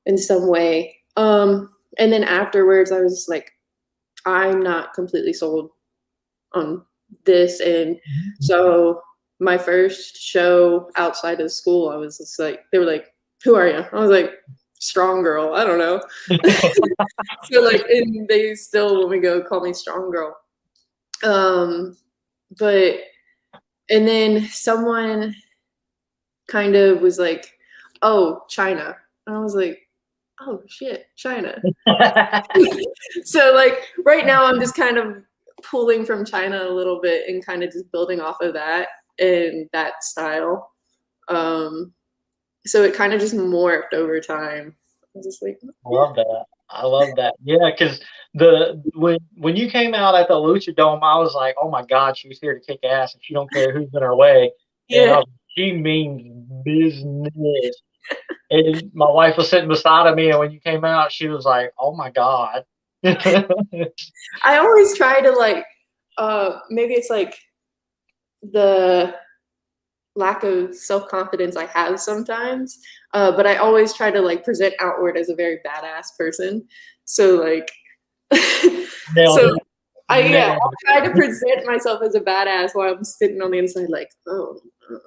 in 0.07 0.16
some 0.16 0.47
way 0.47 0.97
um 1.16 1.69
and 1.99 2.12
then 2.12 2.23
afterwards 2.23 2.93
I 2.93 3.00
was 3.00 3.26
like 3.28 3.50
I'm 4.26 4.61
not 4.61 4.95
completely 4.95 5.33
sold 5.33 5.71
on 6.52 6.85
this 7.25 7.59
and 7.59 7.97
mm-hmm. 7.97 8.28
so 8.40 9.00
my 9.41 9.59
first 9.59 10.17
show 10.17 10.91
outside 10.97 11.41
of 11.41 11.50
school 11.50 11.88
I 11.88 11.97
was 11.97 12.19
just 12.19 12.38
like 12.38 12.61
they 12.71 12.79
were 12.79 12.85
like 12.85 13.12
who 13.43 13.55
are 13.57 13.69
you 13.69 13.85
I 13.93 13.99
was 13.99 14.11
like 14.11 14.33
strong 14.85 15.23
girl. 15.23 15.55
I 15.55 15.64
don't 15.64 15.79
know. 15.79 16.00
so 17.45 17.61
like, 17.62 17.83
and 17.88 18.29
they 18.29 18.55
still 18.55 19.00
when 19.00 19.09
we 19.09 19.19
go 19.19 19.43
call 19.43 19.61
me 19.61 19.73
strong 19.73 20.11
girl. 20.11 20.37
Um, 21.23 21.97
but 22.59 22.97
and 23.91 24.07
then 24.07 24.47
someone 24.49 25.35
kind 26.49 26.76
of 26.76 27.00
was 27.00 27.19
like, 27.19 27.50
"Oh, 28.03 28.43
Chyna," 28.50 28.95
and 29.26 29.37
I 29.37 29.41
was 29.41 29.55
like, 29.55 29.79
"Oh 30.41 30.62
shit, 30.69 31.07
Chyna." 31.17 31.61
so 33.25 33.53
like 33.55 33.79
right 34.05 34.26
now, 34.26 34.45
I'm 34.45 34.61
just 34.61 34.76
kind 34.76 34.99
of 34.99 35.17
pulling 35.62 36.05
from 36.05 36.25
Chyna 36.25 36.69
a 36.69 36.73
little 36.73 37.00
bit 37.00 37.29
and 37.29 37.45
kind 37.45 37.62
of 37.62 37.73
just 37.73 37.91
building 37.91 38.21
off 38.21 38.41
of 38.43 38.53
that 38.53 38.88
and 39.18 39.68
that 39.73 40.02
style. 40.02 40.71
Um, 41.28 41.92
so 42.66 42.83
it 42.83 42.94
kind 42.94 43.12
of 43.12 43.21
just 43.21 43.35
morphed 43.35 43.92
over 43.92 44.21
time. 44.21 44.75
I 45.02 45.06
was 45.14 45.26
just 45.26 45.42
like, 45.42 45.59
I 45.87 45.88
love 45.88 46.16
that. 46.16 46.44
I 46.71 46.87
love 46.87 47.11
that. 47.16 47.35
Yeah, 47.44 47.71
because 47.71 48.00
the 48.35 48.83
when 48.94 49.18
when 49.37 49.54
you 49.54 49.71
came 49.71 49.94
out 49.94 50.14
at 50.14 50.28
the 50.28 50.35
Lucha 50.35 50.75
Dome, 50.75 51.02
I 51.02 51.18
was 51.18 51.35
like, 51.35 51.54
oh 51.61 51.71
my 51.71 51.85
God, 51.85 52.16
she's 52.16 52.40
here 52.40 52.59
to 52.59 52.61
kick 52.61 52.80
ass, 52.85 53.14
and 53.14 53.23
she 53.23 53.35
don't 53.35 53.52
care 53.52 53.73
who's 53.73 53.90
in 53.94 54.02
her 54.02 54.16
way. 54.16 54.50
Yeah, 54.88 55.18
was, 55.18 55.26
she 55.56 55.73
means 55.73 56.50
business. 56.64 57.83
and 58.50 58.90
my 58.94 59.11
wife 59.11 59.37
was 59.37 59.49
sitting 59.49 59.68
beside 59.68 60.06
of 60.06 60.16
me, 60.16 60.30
and 60.30 60.38
when 60.38 60.50
you 60.50 60.61
came 60.61 60.85
out, 60.85 61.12
she 61.12 61.28
was 61.28 61.44
like, 61.44 61.73
oh 61.78 61.94
my 61.94 62.11
God. 62.11 62.64
I 63.04 64.59
always 64.59 64.97
try 64.97 65.21
to 65.21 65.30
like, 65.33 65.64
uh, 66.16 66.59
maybe 66.71 66.94
it's 66.94 67.11
like 67.11 67.38
the 68.53 69.15
lack 70.17 70.45
of 70.45 70.75
self 70.75 71.09
confidence 71.09 71.57
I 71.57 71.67
have 71.67 72.01
sometimes. 72.01 72.79
Uh, 73.13 73.33
but 73.33 73.47
I 73.47 73.57
always 73.57 73.93
try 73.95 74.11
to 74.11 74.21
like 74.21 74.45
present 74.45 74.75
outward 74.81 75.17
as 75.17 75.29
a 75.29 75.35
very 75.35 75.59
badass 75.67 76.17
person. 76.19 76.67
So 77.05 77.37
like, 77.37 77.71
so 78.33 79.55
I 80.09 80.21
yeah, 80.21 80.57
I'll 80.61 80.73
try 80.87 81.07
to 81.07 81.11
present 81.13 81.67
myself 81.67 82.03
as 82.03 82.15
a 82.15 82.21
badass 82.21 82.75
while 82.75 82.93
I'm 82.93 83.05
sitting 83.05 83.41
on 83.41 83.51
the 83.51 83.59
inside 83.59 83.89
like, 83.89 84.09
oh. 84.27 84.59
Uh, 84.91 84.99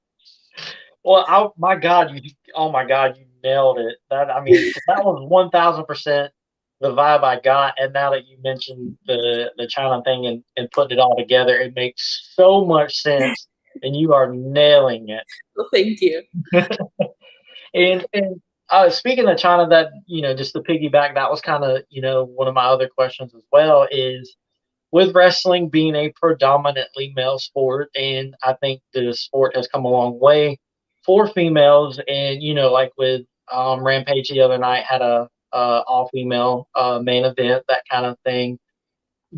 well, 1.05 1.25
I, 1.27 1.49
my 1.57 1.77
God, 1.77 2.13
you 2.15 2.31
oh 2.55 2.71
my 2.71 2.85
God, 2.85 3.17
you 3.19 3.27
nailed 3.43 3.79
it. 3.79 3.97
That 4.11 4.31
I 4.31 4.41
mean, 4.43 4.73
that 4.87 5.05
was 5.05 5.27
one 5.29 5.51
thousand 5.51 5.85
percent 5.85 6.33
the 6.81 6.93
vibe 6.93 7.25
I 7.25 7.41
got. 7.41 7.75
And 7.79 7.93
now 7.93 8.11
that 8.11 8.27
you 8.27 8.39
mentioned 8.43 8.97
the 9.07 9.51
the 9.57 9.67
Chyna 9.67 10.05
thing 10.05 10.27
and, 10.27 10.43
and 10.57 10.71
putting 10.71 10.99
it 10.99 11.01
all 11.01 11.17
together, 11.17 11.57
it 11.57 11.75
makes 11.75 12.33
so 12.35 12.65
much 12.65 12.97
sense. 12.97 13.47
and 13.83 13.97
you 13.97 14.13
are 14.13 14.33
nailing 14.33 15.09
it. 15.09 15.25
Well, 15.57 15.69
thank 15.73 16.01
you. 16.01 16.23
and 17.75 18.07
and 18.13 18.41
uh, 18.71 18.91
speaking 18.91 19.29
of 19.29 19.37
Chyna, 19.37 19.69
that 19.71 19.91
you 20.07 20.23
know, 20.23 20.35
just 20.35 20.53
to 20.53 20.61
piggyback, 20.61 21.15
that 21.15 21.31
was 21.31 21.41
kind 21.41 21.65
of 21.65 21.83
you 21.91 22.03
know 22.03 22.25
one 22.25 22.49
of 22.49 22.55
my 22.55 22.65
other 22.65 22.89
questions 22.89 23.35
as 23.35 23.43
well. 23.53 23.87
Is 23.91 24.37
with 24.91 25.15
wrestling 25.15 25.69
being 25.69 25.95
a 25.95 26.13
predominantly 26.21 27.13
male 27.17 27.39
sport, 27.39 27.91
and 27.97 28.35
I 28.43 28.55
think 28.55 28.83
the 28.93 29.13
sport 29.15 29.57
has 29.57 29.69
come 29.69 29.85
a 29.85 29.89
long 29.89 30.19
way 30.19 30.59
for 31.05 31.29
females. 31.29 32.01
And 32.09 32.43
you 32.43 32.55
know, 32.55 32.71
like 32.71 32.93
with 32.99 33.23
um, 33.53 33.83
Rampage 33.85 34.29
the 34.29 34.41
other 34.41 34.59
night 34.59 34.85
had 34.85 35.03
a 35.03 35.29
uh, 35.53 35.83
all 35.87 36.09
female 36.09 36.69
uh, 36.75 37.01
main 37.03 37.25
event, 37.25 37.65
that 37.69 37.83
kind 37.91 38.07
of 38.07 38.19
thing. 38.25 38.59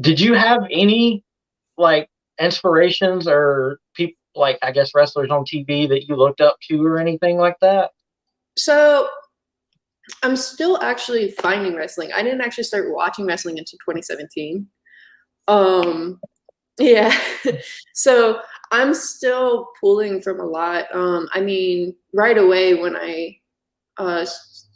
Did 0.00 0.20
you 0.20 0.34
have 0.34 0.62
any 0.70 1.24
like 1.76 2.08
inspirations 2.40 3.26
or 3.26 3.78
people 3.94 4.16
like 4.34 4.58
I 4.62 4.70
guess 4.70 4.94
wrestlers 4.94 5.30
on 5.30 5.44
TV 5.44 5.88
that 5.88 6.04
you 6.08 6.16
looked 6.16 6.40
up 6.40 6.56
to 6.68 6.84
or 6.84 6.98
anything 6.98 7.38
like 7.38 7.56
that? 7.60 7.90
So 8.56 9.08
I'm 10.22 10.36
still 10.36 10.80
actually 10.82 11.32
finding 11.32 11.74
wrestling. 11.74 12.10
I 12.14 12.22
didn't 12.22 12.40
actually 12.40 12.64
start 12.64 12.92
watching 12.92 13.26
wrestling 13.26 13.58
until 13.58 13.78
2017. 13.78 14.66
Um, 15.48 16.20
yeah. 16.78 17.16
so 17.94 18.40
I'm 18.70 18.94
still 18.94 19.68
pulling 19.80 20.22
from 20.22 20.40
a 20.40 20.44
lot. 20.44 20.94
Um, 20.94 21.28
I 21.32 21.40
mean, 21.40 21.94
right 22.14 22.38
away 22.38 22.74
when 22.74 22.96
I 22.96 23.38
uh, 23.98 24.26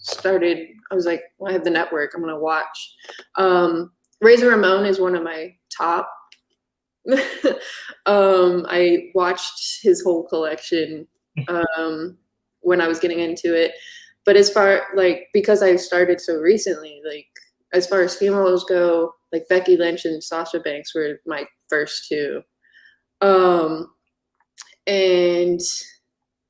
started, 0.05 0.69
I 0.91 0.95
was 0.95 1.07
like, 1.07 1.23
well, 1.39 1.51
I 1.51 1.53
have 1.53 1.65
the 1.65 1.71
network. 1.71 2.13
I'm 2.15 2.21
gonna 2.21 2.39
watch. 2.39 2.95
Um, 3.37 3.93
Razor 4.21 4.49
Ramon 4.49 4.87
is 4.87 5.01
one 5.01 5.15
of 5.17 5.23
my 5.23 5.55
top. 5.77 6.11
um, 8.07 8.65
I 8.69 9.11
watched 9.15 9.83
his 9.83 10.03
whole 10.03 10.25
collection 10.25 11.07
um, 11.49 12.17
when 12.61 12.81
I 12.81 12.89
was 12.89 12.99
getting 12.99 13.21
into 13.21 13.55
it. 13.55 13.73
But 14.25 14.37
as 14.37 14.51
far 14.51 14.85
like 14.95 15.29
because 15.35 15.63
I 15.63 15.77
started 15.77 16.21
so 16.21 16.37
recently, 16.37 17.03
like 17.07 17.27
as 17.73 17.87
far 17.87 18.03
as 18.03 18.17
females 18.17 18.65
go, 18.65 19.13
like 19.33 19.49
Becky 19.49 19.77
Lynch 19.77 20.05
and 20.05 20.23
Sasha 20.23 20.61
Banks 20.61 20.95
were 20.95 21.21
my 21.27 21.45
first 21.69 22.09
two. 22.09 22.43
Um, 23.21 23.91
and 24.87 25.61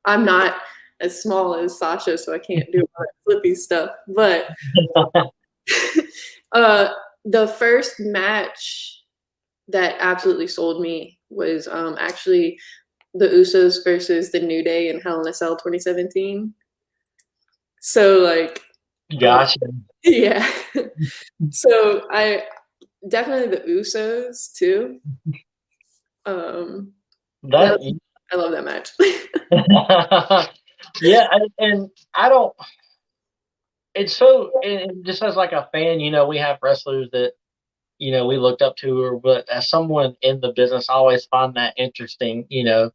I'm 0.05 0.25
not 0.25 0.57
as 1.01 1.23
small 1.23 1.55
as 1.55 1.79
Sasha, 1.79 2.17
so 2.17 2.35
I 2.35 2.39
can't 2.39 2.71
do 2.73 2.81
all 2.81 3.05
that 3.05 3.09
flippy 3.25 3.55
stuff. 3.55 3.91
But 4.09 4.49
uh, 6.53 6.89
the 7.25 7.49
first 7.49 8.01
match 8.01 9.03
that 9.69 9.97
absolutely 9.99 10.47
sold 10.47 10.81
me 10.81 11.19
was 11.31 11.67
um, 11.69 11.97
actually 11.99 12.59
the 13.15 13.29
Usos 13.29 13.83
versus 13.85 14.31
the 14.31 14.41
New 14.41 14.63
Day 14.63 14.89
in 14.89 15.01
Hell 15.01 15.21
in 15.21 15.29
a 15.29 15.33
Cell 15.33 15.57
2017. 15.57 16.53
So 17.81 18.19
like, 18.19 18.61
Gotcha. 19.21 19.59
yeah. 20.05 20.51
so 21.51 22.03
I 22.11 22.43
definitely 23.09 23.57
the 23.57 23.63
Usos 23.65 24.53
too. 24.53 25.01
Um, 26.27 26.93
That 27.45 27.79
I 28.33 28.37
love 28.37 28.53
that 28.53 28.65
match. 28.65 28.91
yeah, 31.01 31.27
and, 31.31 31.51
and 31.59 31.91
I 32.15 32.29
don't. 32.29 32.55
It's 33.95 34.17
so, 34.17 34.51
and 34.63 35.05
just 35.05 35.23
as 35.23 35.37
like 35.37 35.53
a 35.53 35.69
fan, 35.73 36.01
you 36.01 36.11
know, 36.11 36.27
we 36.27 36.39
have 36.39 36.59
wrestlers 36.63 37.09
that, 37.13 37.33
you 37.99 38.11
know, 38.11 38.27
we 38.27 38.39
looked 38.39 38.63
up 38.63 38.77
to, 38.79 39.01
or 39.03 39.19
but 39.19 39.49
as 39.49 39.69
someone 39.69 40.17
in 40.23 40.41
the 40.41 40.53
business, 40.53 40.89
I 40.89 40.95
always 40.95 41.27
find 41.27 41.55
that 41.55 41.75
interesting. 41.77 42.47
You 42.49 42.65
know, 42.65 42.91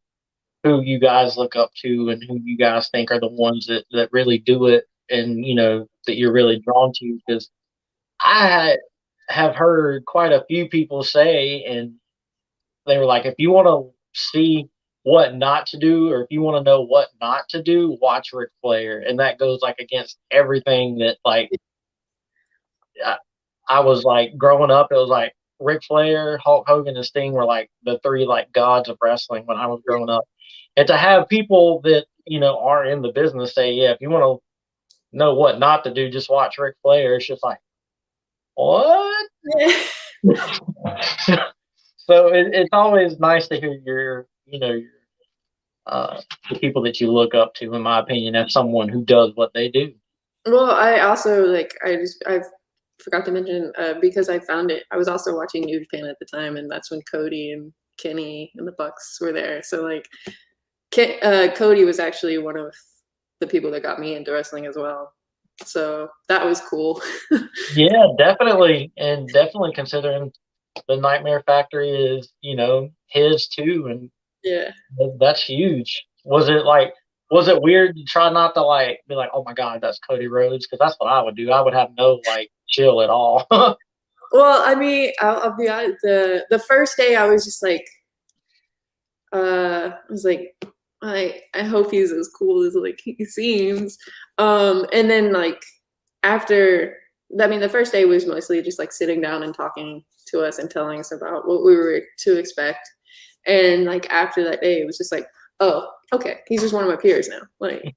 who 0.64 0.82
you 0.82 1.00
guys 1.00 1.38
look 1.38 1.56
up 1.56 1.72
to 1.82 2.10
and 2.10 2.24
who 2.28 2.40
you 2.44 2.58
guys 2.58 2.90
think 2.90 3.12
are 3.12 3.20
the 3.20 3.30
ones 3.30 3.68
that 3.68 3.86
that 3.92 4.12
really 4.12 4.40
do 4.40 4.66
it, 4.68 4.86
and 5.10 5.46
you 5.46 5.56
know 5.56 5.88
that 6.06 6.18
you're 6.18 6.34
really 6.34 6.60
drawn 6.60 6.92
to. 6.96 7.20
Because 7.26 7.50
I 8.20 8.78
have 9.30 9.56
heard 9.56 10.06
quite 10.06 10.34
a 10.34 10.44
few 10.50 10.68
people 10.68 11.04
say, 11.04 11.64
and 11.64 11.94
they 12.86 12.98
were 12.98 13.06
like, 13.06 13.26
if 13.26 13.36
you 13.38 13.52
want 13.52 13.68
to 13.68 13.94
see 14.14 14.68
what 15.04 15.36
not 15.36 15.68
to 15.68 15.78
do, 15.78 16.10
or 16.12 16.24
if 16.24 16.28
you 16.30 16.42
want 16.42 16.64
to 16.64 16.70
know 16.70 16.82
what 16.82 17.10
not 17.22 17.48
to 17.50 17.64
do, 17.64 17.98
watch 18.02 18.30
Ric 18.34 18.50
Flair, 18.62 19.00
and 19.00 19.20
that 19.20 19.40
goes 19.40 19.62
like 19.62 19.80
against 19.80 20.18
everything 20.32 20.98
that 21.00 21.18
like 21.26 21.50
I, 23.04 23.18
I 23.68 23.80
was 23.82 24.04
like 24.04 24.38
growing 24.38 24.72
up. 24.72 24.88
It 24.92 24.96
was 24.96 25.10
like 25.10 25.34
Ric 25.60 25.84
Flair, 25.84 26.38
Hulk 26.38 26.66
Hogan, 26.68 26.96
and 26.98 27.06
Sting 27.06 27.34
were 27.34 27.46
like 27.46 27.70
the 27.84 28.00
three 28.04 28.26
like 28.26 28.52
gods 28.52 28.90
of 28.90 28.98
wrestling 29.02 29.46
when 29.46 29.58
I 29.58 29.68
was 29.68 29.82
growing 29.88 30.10
up, 30.10 30.26
and 30.76 30.88
to 30.88 30.98
have 30.98 31.30
people 31.30 31.82
that 31.84 32.06
you 32.26 32.40
know 32.40 32.60
are 32.60 32.86
in 32.86 33.02
the 33.02 33.12
business 33.12 33.56
say, 33.56 33.72
yeah, 33.74 33.92
if 33.92 33.98
you 34.02 34.10
want 34.10 34.24
to 34.24 35.18
know 35.18 35.34
what 35.34 35.60
not 35.60 35.84
to 35.86 35.94
do, 35.94 36.10
just 36.10 36.30
watch 36.30 36.58
Ric 36.58 36.76
Flair. 36.82 37.16
It's 37.16 37.28
just 37.28 37.44
like 37.44 37.60
what? 38.56 39.30
so 41.98 42.28
it, 42.28 42.48
it's 42.54 42.70
always 42.74 43.20
nice 43.20 43.48
to 43.48 43.60
hear 43.60 43.80
your, 43.86 44.28
you 44.52 44.60
know, 44.60 44.82
uh, 45.86 46.22
the 46.50 46.60
people 46.60 46.82
that 46.84 47.02
you 47.02 47.12
look 47.12 47.34
up 47.34 47.54
to, 47.56 47.74
in 47.74 47.82
my 47.82 48.00
opinion, 48.00 48.36
as 48.36 48.54
someone 48.54 48.90
who 48.90 49.04
does 49.04 49.32
what 49.36 49.52
they 49.54 49.70
do. 49.70 49.92
Well, 50.46 50.72
I 50.72 51.00
also 51.00 51.46
like 51.46 51.76
I 51.84 51.96
just 51.96 52.24
I 52.28 52.40
forgot 53.04 53.26
to 53.26 53.32
mention 53.32 53.72
uh, 53.78 53.96
because 54.02 54.30
I 54.30 54.40
found 54.40 54.72
it. 54.72 54.84
I 54.92 54.98
was 54.98 55.08
also 55.08 55.36
watching 55.36 55.64
New 55.64 55.80
Japan 55.80 56.06
at 56.06 56.18
the 56.20 56.26
time, 56.26 56.58
and 56.58 56.70
that's 56.70 56.92
when 56.92 57.02
Cody 57.12 57.52
and 57.52 57.74
Kenny 57.98 58.52
and 58.56 58.68
the 58.68 58.74
Bucks 58.74 59.18
were 59.20 59.34
there. 59.34 59.62
So 59.64 59.84
like, 59.84 60.08
Ken, 60.92 61.18
uh, 61.22 61.54
Cody 61.56 61.86
was 61.86 62.00
actually 62.00 62.38
one 62.38 62.58
of 62.58 62.74
the 63.40 63.48
people 63.48 63.72
that 63.72 63.84
got 63.84 64.00
me 64.00 64.16
into 64.16 64.32
wrestling 64.32 64.66
as 64.66 64.76
well. 64.76 65.14
So 65.66 66.08
that 66.30 66.46
was 66.46 66.62
cool. 66.62 67.02
yeah, 67.76 68.08
definitely, 68.18 68.92
and 68.98 69.28
definitely 69.30 69.74
considering 69.74 70.32
the 70.88 70.96
Nightmare 70.96 71.44
Factory 71.46 71.90
is 71.90 72.32
you 72.42 72.56
know 72.56 72.90
his 73.08 73.48
too, 73.48 73.88
and 73.90 74.10
yeah, 74.44 74.72
that's 75.20 75.44
huge. 75.44 76.06
Was 76.24 76.50
it 76.50 76.66
like? 76.66 76.94
Was 77.32 77.48
it 77.48 77.62
weird 77.62 77.96
to 77.96 78.04
try 78.06 78.32
not 78.32 78.56
to 78.56 78.62
like 78.64 79.02
be 79.08 79.14
like, 79.14 79.30
oh 79.34 79.44
my 79.44 79.54
god, 79.54 79.82
that's 79.82 80.00
Cody 80.00 80.28
Rhodes? 80.28 80.66
Because 80.66 80.80
that's 80.80 80.96
what 80.98 81.12
I 81.12 81.22
would 81.22 81.36
do. 81.36 81.52
I 81.52 81.62
would 81.62 81.76
have 81.76 81.90
no 81.96 82.20
like 82.28 82.50
chill 82.68 83.02
at 83.02 83.10
all. 83.10 83.46
well, 83.52 84.64
I 84.66 84.76
mean, 84.76 85.12
I'll, 85.22 85.40
I'll 85.42 85.58
be 85.58 85.70
honest. 85.70 85.98
The 86.02 86.46
the 86.50 86.60
first 86.60 86.98
day, 86.98 87.16
I 87.16 87.28
was 87.28 87.46
just 87.46 87.62
like, 87.62 87.86
uh, 89.32 89.92
I 89.92 90.12
was 90.12 90.26
like, 90.26 90.56
I 91.02 91.42
I 91.54 91.64
hope 91.64 91.92
he's 91.92 92.12
as 92.12 92.30
cool 92.30 92.64
as 92.64 92.76
like 92.76 93.00
he 93.04 93.24
seems. 93.26 93.98
Um, 94.38 94.86
and 94.94 95.10
then 95.10 95.32
like 95.32 95.62
after 96.24 96.98
I 97.40 97.48
mean 97.48 97.60
the 97.60 97.70
first 97.70 97.92
day 97.92 98.06
was 98.06 98.26
mostly 98.26 98.62
just 98.62 98.80
like 98.80 98.92
sitting 98.92 99.22
down 99.22 99.44
and 99.44 99.54
talking 99.54 100.04
to 100.28 100.42
us 100.42 100.60
and 100.60 100.70
telling 100.70 101.00
us 101.00 101.12
about 101.12 101.48
what 101.48 101.64
we 101.64 101.76
were 101.76 102.02
to 102.20 102.38
expect. 102.38 102.88
And 103.50 103.86
like 103.86 104.10
after 104.10 104.44
that 104.46 104.62
day 104.62 104.82
it 104.82 104.86
was 104.86 104.98
just 104.98 105.12
like, 105.12 105.26
oh, 105.60 105.90
okay, 106.14 106.38
he's 106.48 106.62
just 106.62 106.74
one 106.74 106.84
of 106.84 106.90
my 106.90 106.96
peers 106.96 107.28
now. 107.28 107.42
Like 107.60 107.96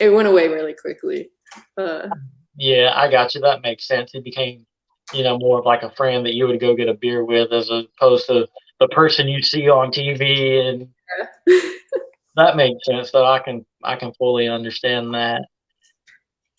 it 0.00 0.10
went 0.10 0.28
away 0.28 0.48
really 0.48 0.74
quickly. 0.74 1.30
Uh, 1.76 2.08
yeah, 2.56 2.92
I 2.94 3.10
got 3.10 3.34
you. 3.34 3.40
That 3.40 3.62
makes 3.62 3.88
sense. 3.88 4.12
He 4.12 4.20
became, 4.20 4.66
you 5.12 5.24
know, 5.24 5.38
more 5.38 5.58
of 5.58 5.66
like 5.66 5.82
a 5.82 5.90
friend 5.90 6.24
that 6.26 6.34
you 6.34 6.46
would 6.46 6.60
go 6.60 6.76
get 6.76 6.88
a 6.88 6.94
beer 6.94 7.24
with 7.24 7.52
as 7.52 7.70
opposed 7.70 8.26
to 8.26 8.46
the 8.78 8.88
person 8.88 9.28
you 9.28 9.42
see 9.42 9.68
on 9.68 9.90
TV 9.90 10.68
and 10.68 10.88
yeah. 11.46 11.58
that 12.36 12.56
makes 12.56 12.84
sense 12.84 13.10
though 13.10 13.26
i 13.26 13.38
can 13.38 13.64
i 13.84 13.96
can 13.96 14.12
fully 14.14 14.48
understand 14.48 15.14
that 15.14 15.42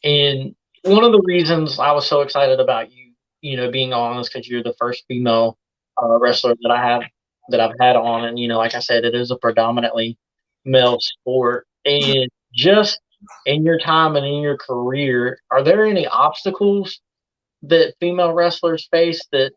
and 0.03 0.55
one 0.83 1.03
of 1.03 1.11
the 1.11 1.21
reasons 1.25 1.79
i 1.79 1.91
was 1.91 2.07
so 2.07 2.21
excited 2.21 2.59
about 2.59 2.91
you 2.91 3.13
you 3.41 3.57
know 3.57 3.71
being 3.71 3.93
on 3.93 4.19
is 4.19 4.29
because 4.29 4.47
you're 4.47 4.63
the 4.63 4.75
first 4.77 5.03
female 5.07 5.57
uh, 6.01 6.19
wrestler 6.19 6.55
that 6.61 6.71
i 6.71 6.81
have 6.81 7.01
that 7.49 7.59
i've 7.59 7.75
had 7.79 7.95
on 7.95 8.25
and 8.25 8.39
you 8.39 8.47
know 8.47 8.57
like 8.57 8.75
i 8.75 8.79
said 8.79 9.03
it 9.03 9.15
is 9.15 9.31
a 9.31 9.37
predominantly 9.37 10.17
male 10.65 10.99
sport 10.99 11.67
and 11.85 12.29
just 12.53 12.99
in 13.45 13.63
your 13.63 13.79
time 13.79 14.15
and 14.15 14.25
in 14.25 14.41
your 14.41 14.57
career 14.57 15.37
are 15.51 15.63
there 15.63 15.85
any 15.85 16.07
obstacles 16.07 16.99
that 17.61 17.93
female 17.99 18.33
wrestlers 18.33 18.87
face 18.91 19.21
that 19.31 19.51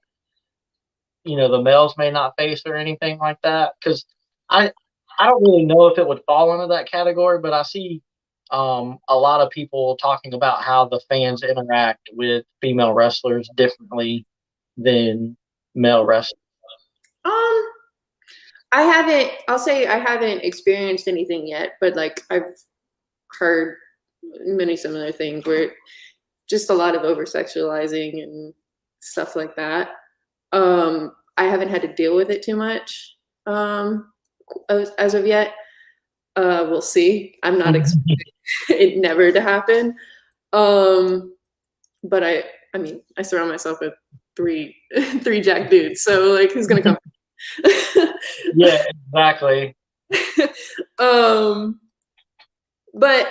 you 1.24 1.36
know 1.36 1.50
the 1.50 1.62
males 1.62 1.94
may 1.98 2.10
not 2.10 2.34
face 2.38 2.62
or 2.66 2.74
anything 2.76 3.18
like 3.18 3.38
that 3.42 3.72
because 3.80 4.04
i 4.50 4.70
I 5.18 5.26
don't 5.26 5.42
really 5.42 5.64
know 5.64 5.86
if 5.86 5.98
it 5.98 6.06
would 6.06 6.22
fall 6.26 6.54
into 6.54 6.66
that 6.68 6.90
category, 6.90 7.38
but 7.40 7.52
I 7.52 7.62
see 7.62 8.02
um, 8.50 8.98
a 9.08 9.16
lot 9.16 9.40
of 9.40 9.50
people 9.50 9.96
talking 9.96 10.34
about 10.34 10.62
how 10.62 10.86
the 10.86 11.00
fans 11.08 11.42
interact 11.42 12.10
with 12.12 12.44
female 12.60 12.92
wrestlers 12.92 13.48
differently 13.56 14.26
than 14.76 15.36
male 15.74 16.04
wrestlers. 16.04 16.38
I 18.76 18.82
haven't. 18.82 19.30
I'll 19.48 19.58
say 19.58 19.86
I 19.86 19.98
haven't 19.98 20.44
experienced 20.44 21.08
anything 21.08 21.46
yet, 21.48 21.72
but 21.80 21.96
like 21.96 22.20
I've 22.28 22.54
heard 23.38 23.78
many 24.44 24.76
similar 24.76 25.12
things 25.12 25.46
where 25.46 25.70
just 26.46 26.68
a 26.68 26.74
lot 26.74 26.94
of 26.94 27.02
over 27.02 27.24
sexualizing 27.24 28.22
and 28.22 28.52
stuff 29.00 29.34
like 29.34 29.56
that. 29.56 29.92
Um, 30.52 31.12
I 31.38 31.44
haven't 31.44 31.70
had 31.70 31.80
to 31.82 31.94
deal 31.94 32.14
with 32.14 32.30
it 32.30 32.42
too 32.42 32.54
much. 32.54 33.16
Um, 33.46 34.12
as, 34.68 34.90
as 34.98 35.14
of 35.14 35.26
yet. 35.26 35.54
Uh, 36.36 36.66
we'll 36.68 36.82
see. 36.82 37.36
I'm 37.42 37.58
not 37.58 37.74
expecting 37.74 38.16
it 38.68 38.98
never 38.98 39.32
to 39.32 39.40
happen. 39.40 39.96
Um, 40.52 41.34
but 42.04 42.22
I, 42.22 42.44
I 42.74 42.78
mean, 42.78 43.00
I 43.16 43.22
surround 43.22 43.48
myself 43.50 43.78
with 43.80 43.94
three, 44.36 44.76
three 45.22 45.40
jack 45.40 45.70
dudes. 45.70 46.02
So 46.02 46.32
like, 46.32 46.52
who's 46.52 46.66
gonna 46.66 46.82
come? 46.82 46.98
yeah, 48.54 48.82
exactly. 49.08 49.76
um, 50.98 51.80
but 52.94 53.28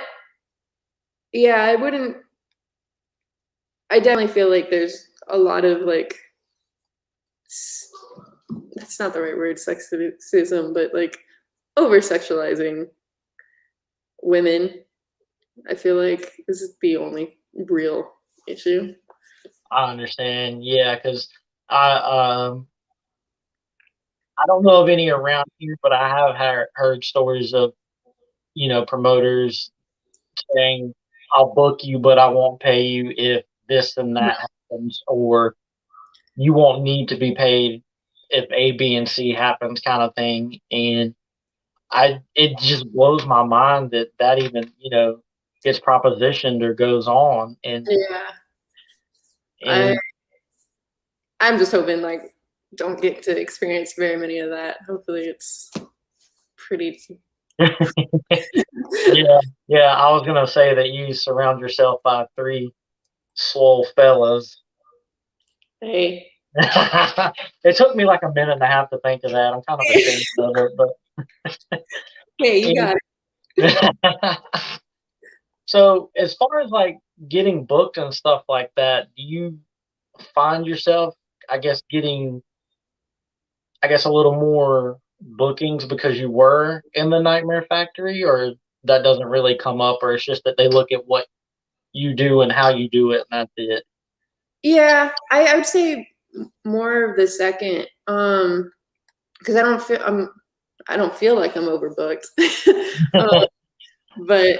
yeah, 1.33 1.63
I 1.63 1.75
wouldn't. 1.75 2.17
I 3.89 3.99
definitely 3.99 4.33
feel 4.33 4.49
like 4.49 4.69
there's 4.69 5.09
a 5.27 5.37
lot 5.37 5.65
of 5.65 5.81
like 5.81 6.15
that's 8.75 8.99
not 8.99 9.13
the 9.13 9.21
right 9.21 9.37
word, 9.37 9.57
sexism, 9.57 10.73
but 10.73 10.93
like 10.93 11.17
over 11.77 11.99
sexualizing 11.99 12.87
women. 14.21 14.83
I 15.69 15.75
feel 15.75 15.95
like 15.95 16.33
this 16.47 16.61
is 16.61 16.75
the 16.81 16.97
only 16.97 17.37
real 17.53 18.11
issue. 18.47 18.93
I 19.71 19.91
understand. 19.91 20.63
Yeah, 20.63 20.95
because 20.95 21.29
I 21.69 21.93
um 21.93 22.67
I 24.37 24.45
don't 24.47 24.63
know 24.63 24.81
of 24.81 24.89
any 24.89 25.09
around 25.09 25.45
here, 25.57 25.77
but 25.81 25.93
I 25.93 26.09
have 26.09 26.35
heard, 26.35 26.67
heard 26.75 27.03
stories 27.03 27.53
of 27.53 27.73
you 28.53 28.69
know 28.69 28.85
promoters 28.85 29.71
saying, 30.53 30.93
"I'll 31.33 31.53
book 31.53 31.83
you, 31.83 31.99
but 31.99 32.19
I 32.19 32.27
won't 32.27 32.59
pay 32.59 32.83
you 32.83 33.13
if 33.15 33.45
this 33.69 33.97
and 33.97 34.15
that 34.17 34.37
happens," 34.69 35.01
or 35.07 35.55
you 36.35 36.53
won't 36.53 36.83
need 36.83 37.09
to 37.09 37.17
be 37.17 37.33
paid 37.33 37.83
if 38.29 38.45
A, 38.51 38.71
B, 38.73 38.95
and 38.95 39.07
C 39.07 39.31
happens, 39.33 39.79
kind 39.79 40.01
of 40.01 40.13
thing. 40.15 40.59
And 40.71 41.15
I, 41.91 42.21
it 42.35 42.57
just 42.57 42.91
blows 42.91 43.25
my 43.25 43.43
mind 43.43 43.91
that 43.91 44.09
that 44.19 44.39
even 44.39 44.71
you 44.79 44.89
know 44.89 45.21
gets 45.63 45.79
propositioned 45.79 46.61
or 46.61 46.73
goes 46.73 47.07
on. 47.07 47.57
And 47.63 47.87
yeah, 47.89 48.31
and, 49.61 49.99
I, 51.39 51.47
I'm 51.47 51.57
just 51.57 51.71
hoping 51.71 52.01
like 52.01 52.34
don't 52.75 53.01
get 53.01 53.23
to 53.23 53.39
experience 53.39 53.93
very 53.97 54.17
many 54.17 54.39
of 54.39 54.49
that. 54.49 54.77
Hopefully, 54.87 55.25
it's 55.25 55.71
pretty. 56.57 56.99
yeah, 57.59 59.39
yeah. 59.67 59.93
I 59.95 60.11
was 60.11 60.23
gonna 60.25 60.47
say 60.47 60.73
that 60.75 60.89
you 60.91 61.13
surround 61.13 61.59
yourself 61.59 62.01
by 62.03 62.25
three 62.35 62.71
swole 63.33 63.87
fellas. 63.95 64.61
Hey, 65.81 66.31
it 66.55 67.75
took 67.75 67.95
me 67.95 68.05
like 68.05 68.23
a 68.23 68.31
minute 68.33 68.53
and 68.53 68.61
a 68.61 68.67
half 68.67 68.89
to 68.89 68.97
think 68.99 69.23
of 69.23 69.31
that. 69.31 69.53
I'm 69.53 69.61
kind 69.63 69.79
of 69.79 69.95
ashamed 69.95 70.23
of 70.39 70.53
it, 70.57 70.71
but 70.77 71.81
Hey, 72.39 72.67
you 72.67 72.75
got 72.75 72.97
it. 73.57 74.37
so 75.65 76.11
as 76.17 76.33
far 76.35 76.61
as 76.61 76.71
like 76.71 76.97
getting 77.29 77.65
booked 77.65 77.97
and 77.97 78.13
stuff 78.13 78.43
like 78.49 78.71
that, 78.75 79.07
do 79.15 79.23
you 79.23 79.59
find 80.33 80.65
yourself, 80.65 81.15
I 81.49 81.57
guess, 81.57 81.81
getting, 81.89 82.41
I 83.83 83.87
guess, 83.87 84.05
a 84.05 84.11
little 84.11 84.33
more 84.33 84.99
bookings 85.21 85.85
because 85.85 86.19
you 86.19 86.29
were 86.29 86.81
in 86.93 87.09
the 87.09 87.19
Nightmare 87.19 87.65
Factory, 87.69 88.23
or 88.23 88.53
that 88.83 89.03
doesn't 89.03 89.27
really 89.27 89.57
come 89.57 89.81
up, 89.81 89.99
or 90.01 90.13
it's 90.13 90.25
just 90.25 90.43
that 90.45 90.55
they 90.57 90.67
look 90.67 90.91
at 90.91 91.05
what 91.05 91.27
you 91.93 92.13
do 92.13 92.41
and 92.41 92.51
how 92.51 92.69
you 92.69 92.89
do 92.89 93.11
it, 93.11 93.25
and 93.29 93.41
that's 93.41 93.51
it. 93.57 93.83
Yeah, 94.63 95.11
I, 95.31 95.45
I 95.45 95.55
would 95.55 95.65
say 95.65 96.07
more 96.63 97.03
of 97.03 97.17
the 97.17 97.27
second. 97.27 97.87
Um, 98.07 98.71
because 99.45 99.55
I 99.55 99.61
don't 99.61 99.81
feel 99.81 100.01
I'm 100.03 100.29
I 100.87 100.97
don't 100.97 101.15
feel 101.15 101.35
like 101.35 101.55
I'm 101.55 101.63
overbooked. 101.63 102.25
um, 103.13 103.45
but 104.25 104.59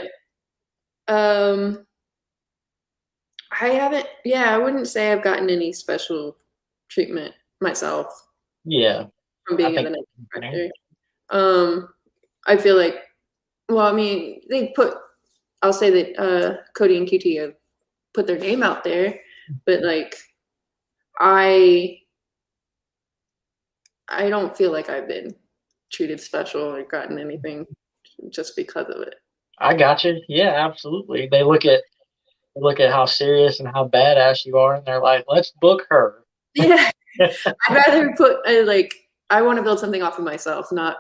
um 1.08 1.86
I 3.60 3.67
haven't 3.69 4.08
yeah, 4.23 4.54
I 4.54 4.58
wouldn't 4.58 4.88
say 4.88 5.12
I've 5.12 5.23
gotten 5.23 5.49
any 5.49 5.73
special 5.73 6.38
treatment 6.88 7.34
myself 7.62 8.25
Yeah. 8.65 9.06
from 9.47 9.58
being 9.58 9.78
I 9.78 9.80
in 9.80 9.86
the 9.86 9.89
Night 9.91 10.06
Factory. 10.34 10.71
Um 11.30 11.89
I 12.47 12.58
feel 12.58 12.78
like 12.78 12.95
well, 13.67 13.88
I 13.88 13.93
mean, 13.93 14.41
they 14.49 14.73
put 14.75 14.95
I'll 15.62 15.73
say 15.73 15.89
that 15.89 16.19
uh 16.21 16.58
Cody 16.75 16.97
and 16.97 17.08
QT 17.08 17.41
have 17.41 17.54
put 18.13 18.28
their 18.28 18.38
name 18.38 18.63
out 18.63 18.84
there, 18.84 19.19
but 19.65 19.82
like 19.82 20.15
I 21.19 21.99
I 24.08 24.30
don't 24.30 24.56
feel 24.56 24.71
like 24.71 24.89
I've 24.89 25.08
been 25.08 25.36
treated 25.91 26.19
special 26.19 26.62
or 26.62 26.84
gotten 26.84 27.19
anything 27.19 27.65
just 28.30 28.56
because 28.56 28.88
of 28.89 29.01
it. 29.01 29.15
I 29.60 29.75
got 29.75 30.04
you. 30.04 30.21
Yeah, 30.28 30.67
absolutely. 30.67 31.28
They 31.32 31.43
look 31.43 31.65
at 31.65 31.82
they 32.56 32.62
look 32.62 32.80
at 32.80 32.91
how 32.91 33.06
serious 33.06 33.60
and 33.60 33.67
how 33.67 33.88
badass 33.88 34.45
you 34.45 34.58
are, 34.58 34.75
and 34.75 34.86
they're 34.86 35.01
like, 35.01 35.25
"Let's 35.28 35.51
book 35.62 35.86
her." 35.89 36.23
Yeah. 36.54 36.91
I'd 37.19 37.75
rather 37.88 38.13
put 38.15 38.38
like 38.65 38.93
I 39.30 39.41
want 39.41 39.58
to 39.58 39.63
build 39.63 39.80
something 39.80 40.04
off 40.04 40.17
of 40.17 40.25
myself, 40.25 40.71
not 40.71 40.97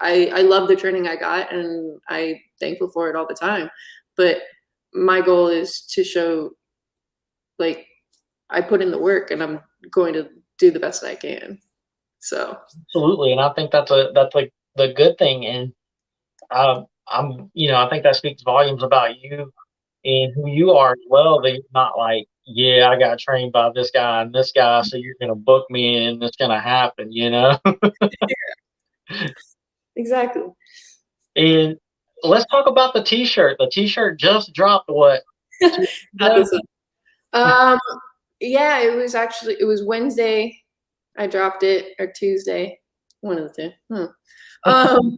I 0.00 0.30
I 0.34 0.40
love 0.42 0.68
the 0.68 0.76
training 0.76 1.08
I 1.08 1.16
got 1.16 1.52
and 1.52 2.00
I 2.08 2.40
thankful 2.60 2.90
for 2.90 3.10
it 3.10 3.16
all 3.16 3.26
the 3.26 3.34
time. 3.34 3.70
But 4.16 4.42
my 4.94 5.20
goal 5.20 5.48
is 5.48 5.82
to 5.92 6.04
show 6.04 6.50
like 7.58 7.86
I 8.50 8.60
put 8.60 8.82
in 8.82 8.90
the 8.90 8.98
work 8.98 9.30
and 9.30 9.42
I'm 9.42 9.60
going 9.90 10.12
to 10.14 10.28
do 10.58 10.70
the 10.70 10.80
best 10.80 11.04
I 11.04 11.14
can. 11.14 11.58
So 12.20 12.56
Absolutely, 12.88 13.32
and 13.32 13.40
I 13.40 13.52
think 13.54 13.72
that's 13.72 13.90
a 13.90 14.12
that's 14.14 14.34
like 14.34 14.52
the 14.76 14.92
good 14.92 15.18
thing, 15.18 15.44
and 15.44 15.72
um, 16.50 16.86
I'm 17.08 17.50
you 17.52 17.68
know 17.68 17.84
I 17.84 17.90
think 17.90 18.04
that 18.04 18.16
speaks 18.16 18.42
volumes 18.42 18.82
about 18.82 19.18
you 19.20 19.52
and 20.04 20.32
who 20.34 20.48
you 20.48 20.70
are 20.70 20.92
as 20.92 21.04
well. 21.08 21.40
That 21.40 21.52
you're 21.52 21.62
not 21.74 21.98
like, 21.98 22.26
yeah, 22.46 22.88
I 22.88 22.98
got 22.98 23.18
trained 23.18 23.52
by 23.52 23.70
this 23.74 23.90
guy 23.90 24.22
and 24.22 24.34
this 24.34 24.52
guy, 24.52 24.82
so 24.82 24.96
you're 24.96 25.14
gonna 25.20 25.34
book 25.34 25.66
me 25.70 26.06
and 26.06 26.22
it's 26.22 26.36
gonna 26.36 26.60
happen, 26.60 27.12
you 27.12 27.30
know. 27.30 27.58
exactly. 29.96 30.42
and 31.36 31.76
let's 32.22 32.46
talk 32.46 32.66
about 32.66 32.94
the 32.94 33.02
T-shirt. 33.02 33.56
The 33.58 33.70
T-shirt 33.70 34.18
just 34.18 34.52
dropped. 34.52 34.88
What? 34.88 35.22
Not 35.60 36.36
this 36.36 36.52
one. 36.52 36.60
Um, 37.34 37.78
yeah, 38.40 38.80
it 38.80 38.94
was 38.94 39.14
actually 39.14 39.56
it 39.60 39.64
was 39.64 39.84
Wednesday. 39.84 40.58
I 41.16 41.26
dropped 41.26 41.62
it 41.62 41.94
or 41.98 42.08
Tuesday, 42.08 42.80
one 43.20 43.38
of 43.38 43.54
the 43.54 43.62
two. 43.62 43.94
Hmm. 43.94 44.04
Um, 44.64 45.16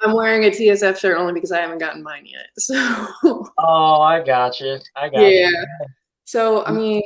I'm 0.00 0.14
wearing 0.14 0.44
a 0.44 0.50
TSF 0.50 0.98
shirt 0.98 1.16
only 1.16 1.32
because 1.32 1.52
I 1.52 1.60
haven't 1.60 1.78
gotten 1.78 2.02
mine 2.02 2.26
yet. 2.26 2.46
So 2.58 3.46
Oh, 3.58 4.00
I 4.00 4.22
got 4.22 4.60
you. 4.60 4.78
I 4.96 5.08
got 5.08 5.20
yeah. 5.20 5.50
So 6.24 6.64
I 6.64 6.72
mean, 6.72 7.02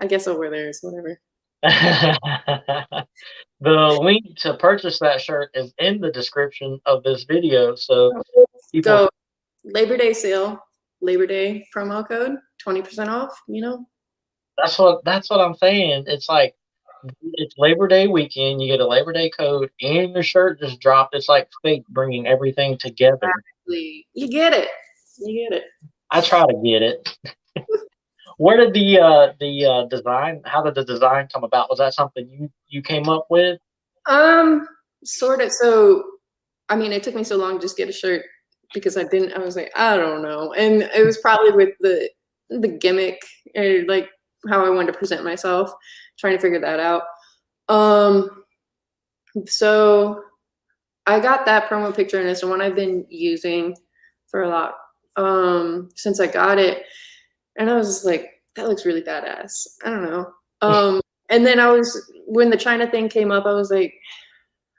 I 0.00 0.06
guess 0.06 0.26
over 0.26 0.50
there 0.50 0.68
is 0.68 0.80
whatever. 0.82 1.18
the 3.60 3.98
link 4.02 4.36
to 4.38 4.54
purchase 4.54 4.98
that 4.98 5.20
shirt 5.20 5.50
is 5.54 5.72
in 5.78 6.00
the 6.00 6.12
description 6.12 6.78
of 6.84 7.02
this 7.02 7.24
video. 7.24 7.74
So 7.74 8.12
oh, 8.36 8.44
people, 8.70 8.92
Go 8.92 9.08
Labor 9.64 9.96
Day 9.96 10.12
sale, 10.12 10.62
Labor 11.00 11.26
Day 11.26 11.66
promo 11.74 12.06
code, 12.06 12.36
twenty 12.58 12.82
percent 12.82 13.08
off. 13.08 13.40
You 13.48 13.62
know, 13.62 13.86
that's 14.58 14.78
what 14.78 15.04
that's 15.04 15.30
what 15.30 15.40
I'm 15.40 15.54
saying. 15.54 16.04
It's 16.06 16.28
like 16.28 16.54
it's 17.34 17.54
Labor 17.56 17.88
Day 17.88 18.08
weekend. 18.08 18.60
You 18.60 18.68
get 18.68 18.80
a 18.80 18.86
Labor 18.86 19.12
Day 19.12 19.30
code, 19.30 19.70
and 19.80 20.12
your 20.12 20.22
shirt 20.22 20.60
just 20.60 20.80
dropped. 20.80 21.14
It's 21.14 21.28
like 21.28 21.48
fate 21.62 21.86
bringing 21.88 22.26
everything 22.26 22.76
together. 22.78 23.32
Lee, 23.66 24.06
you 24.12 24.28
get 24.28 24.52
it. 24.52 24.68
You 25.18 25.48
get 25.48 25.58
it. 25.58 25.64
I 26.10 26.20
try 26.20 26.44
to 26.44 26.62
get 26.62 26.82
it. 26.82 27.16
Where 28.38 28.56
did 28.56 28.74
the 28.74 28.98
uh, 28.98 29.32
the 29.38 29.64
uh, 29.64 29.84
design? 29.86 30.42
How 30.44 30.62
did 30.62 30.74
the 30.74 30.84
design 30.84 31.28
come 31.32 31.44
about? 31.44 31.70
Was 31.70 31.78
that 31.78 31.94
something 31.94 32.28
you 32.30 32.50
you 32.68 32.82
came 32.82 33.08
up 33.08 33.26
with? 33.30 33.58
Um, 34.06 34.66
sort 35.04 35.40
of. 35.40 35.52
So, 35.52 36.04
I 36.68 36.76
mean, 36.76 36.92
it 36.92 37.02
took 37.02 37.14
me 37.14 37.24
so 37.24 37.36
long 37.36 37.54
to 37.54 37.60
just 37.60 37.76
get 37.76 37.88
a 37.88 37.92
shirt 37.92 38.22
because 38.72 38.96
I 38.96 39.04
didn't. 39.04 39.32
I 39.32 39.38
was 39.38 39.56
like, 39.56 39.72
I 39.76 39.96
don't 39.96 40.22
know, 40.22 40.52
and 40.54 40.82
it 40.82 41.04
was 41.04 41.18
probably 41.18 41.52
with 41.52 41.74
the 41.80 42.10
the 42.50 42.68
gimmick 42.68 43.20
or 43.56 43.84
like 43.86 44.08
how 44.48 44.64
I 44.64 44.70
wanted 44.70 44.92
to 44.92 44.98
present 44.98 45.24
myself, 45.24 45.72
trying 46.18 46.36
to 46.36 46.40
figure 46.40 46.60
that 46.60 46.80
out. 46.80 47.02
Um, 47.68 48.44
so 49.46 50.22
I 51.06 51.20
got 51.20 51.46
that 51.46 51.68
promo 51.68 51.94
picture, 51.94 52.20
and 52.20 52.28
it's 52.28 52.40
the 52.40 52.48
one 52.48 52.60
I've 52.60 52.76
been 52.76 53.06
using 53.08 53.76
for 54.28 54.42
a 54.42 54.48
lot 54.48 54.74
um 55.16 55.88
since 55.94 56.18
I 56.18 56.26
got 56.26 56.58
it, 56.58 56.82
and 57.56 57.70
I 57.70 57.74
was 57.74 57.88
just 57.88 58.04
like, 58.04 58.30
that 58.56 58.68
looks 58.68 58.86
really 58.86 59.02
badass. 59.02 59.50
I 59.84 59.90
don't 59.90 60.04
know. 60.04 60.32
Um, 60.62 61.00
and 61.28 61.44
then 61.44 61.58
I 61.58 61.70
was 61.70 62.12
when 62.26 62.50
the 62.50 62.56
Chyna 62.56 62.90
thing 62.90 63.08
came 63.08 63.30
up, 63.30 63.46
I 63.46 63.52
was 63.52 63.70
like, 63.70 63.94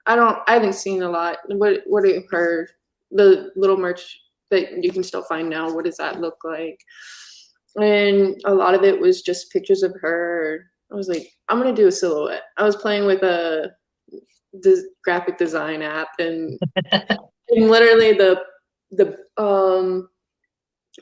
I 0.05 0.15
don't, 0.15 0.37
I 0.47 0.53
haven't 0.53 0.73
seen 0.73 1.03
a 1.03 1.09
lot. 1.09 1.37
What, 1.47 1.81
what 1.85 2.05
heard? 2.29 2.69
The 3.11 3.51
little 3.55 3.77
merch 3.77 4.19
that 4.51 4.83
you 4.83 4.91
can 4.91 5.03
still 5.03 5.23
find 5.23 5.49
now. 5.49 5.73
What 5.73 5.85
does 5.85 5.97
that 5.97 6.21
look 6.21 6.37
like? 6.43 6.79
And 7.75 8.39
a 8.45 8.53
lot 8.53 8.73
of 8.73 8.83
it 8.83 8.99
was 8.99 9.21
just 9.21 9.51
pictures 9.51 9.83
of 9.83 9.93
her. 10.01 10.65
I 10.91 10.95
was 10.95 11.07
like, 11.07 11.27
I'm 11.49 11.57
gonna 11.57 11.75
do 11.75 11.87
a 11.87 11.91
silhouette. 11.91 12.43
I 12.57 12.63
was 12.63 12.75
playing 12.75 13.05
with 13.05 13.23
a 13.23 13.71
des- 14.61 14.89
graphic 15.03 15.37
design 15.37 15.81
app, 15.81 16.09
and, 16.19 16.59
and 16.91 17.69
literally 17.69 18.13
the 18.13 18.41
the 18.91 19.17
um 19.37 20.07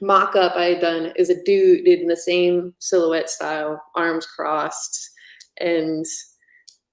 mock 0.02 0.36
up 0.36 0.56
I 0.56 0.66
had 0.66 0.82
done 0.82 1.14
is 1.16 1.30
a 1.30 1.44
dude 1.44 1.88
in 1.88 2.08
the 2.08 2.18
same 2.18 2.74
silhouette 2.80 3.30
style, 3.30 3.82
arms 3.96 4.26
crossed, 4.26 5.12
and 5.60 6.06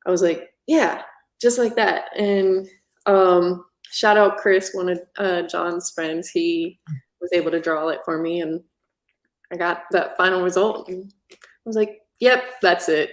I 0.06 0.10
was 0.10 0.22
like, 0.22 0.50
yeah, 0.66 1.02
just 1.40 1.58
like 1.58 1.76
that. 1.76 2.16
And 2.16 2.68
um, 3.06 3.64
shout 3.90 4.16
out 4.16 4.38
Chris, 4.38 4.70
one 4.72 4.88
of 4.88 5.00
uh, 5.18 5.42
John's 5.42 5.90
friends. 5.90 6.28
He 6.28 6.78
was 7.20 7.30
able 7.32 7.50
to 7.50 7.60
draw 7.60 7.88
it 7.88 8.00
for 8.04 8.18
me, 8.20 8.40
and 8.40 8.60
I 9.52 9.56
got 9.56 9.82
that 9.92 10.16
final 10.16 10.42
result. 10.42 10.88
And 10.88 11.12
I 11.32 11.36
was 11.64 11.76
like, 11.76 11.98
yep, 12.20 12.44
that's 12.62 12.88
it. 12.88 13.10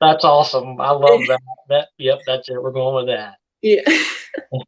That's 0.00 0.24
awesome. 0.24 0.80
I 0.80 0.90
love 0.90 1.20
that. 1.28 1.40
That 1.68 1.88
yep, 1.98 2.20
that's 2.26 2.48
it. 2.48 2.62
We're 2.62 2.72
going 2.72 3.06
with 3.06 3.14
that. 3.14 3.34
yeah. 3.62 3.82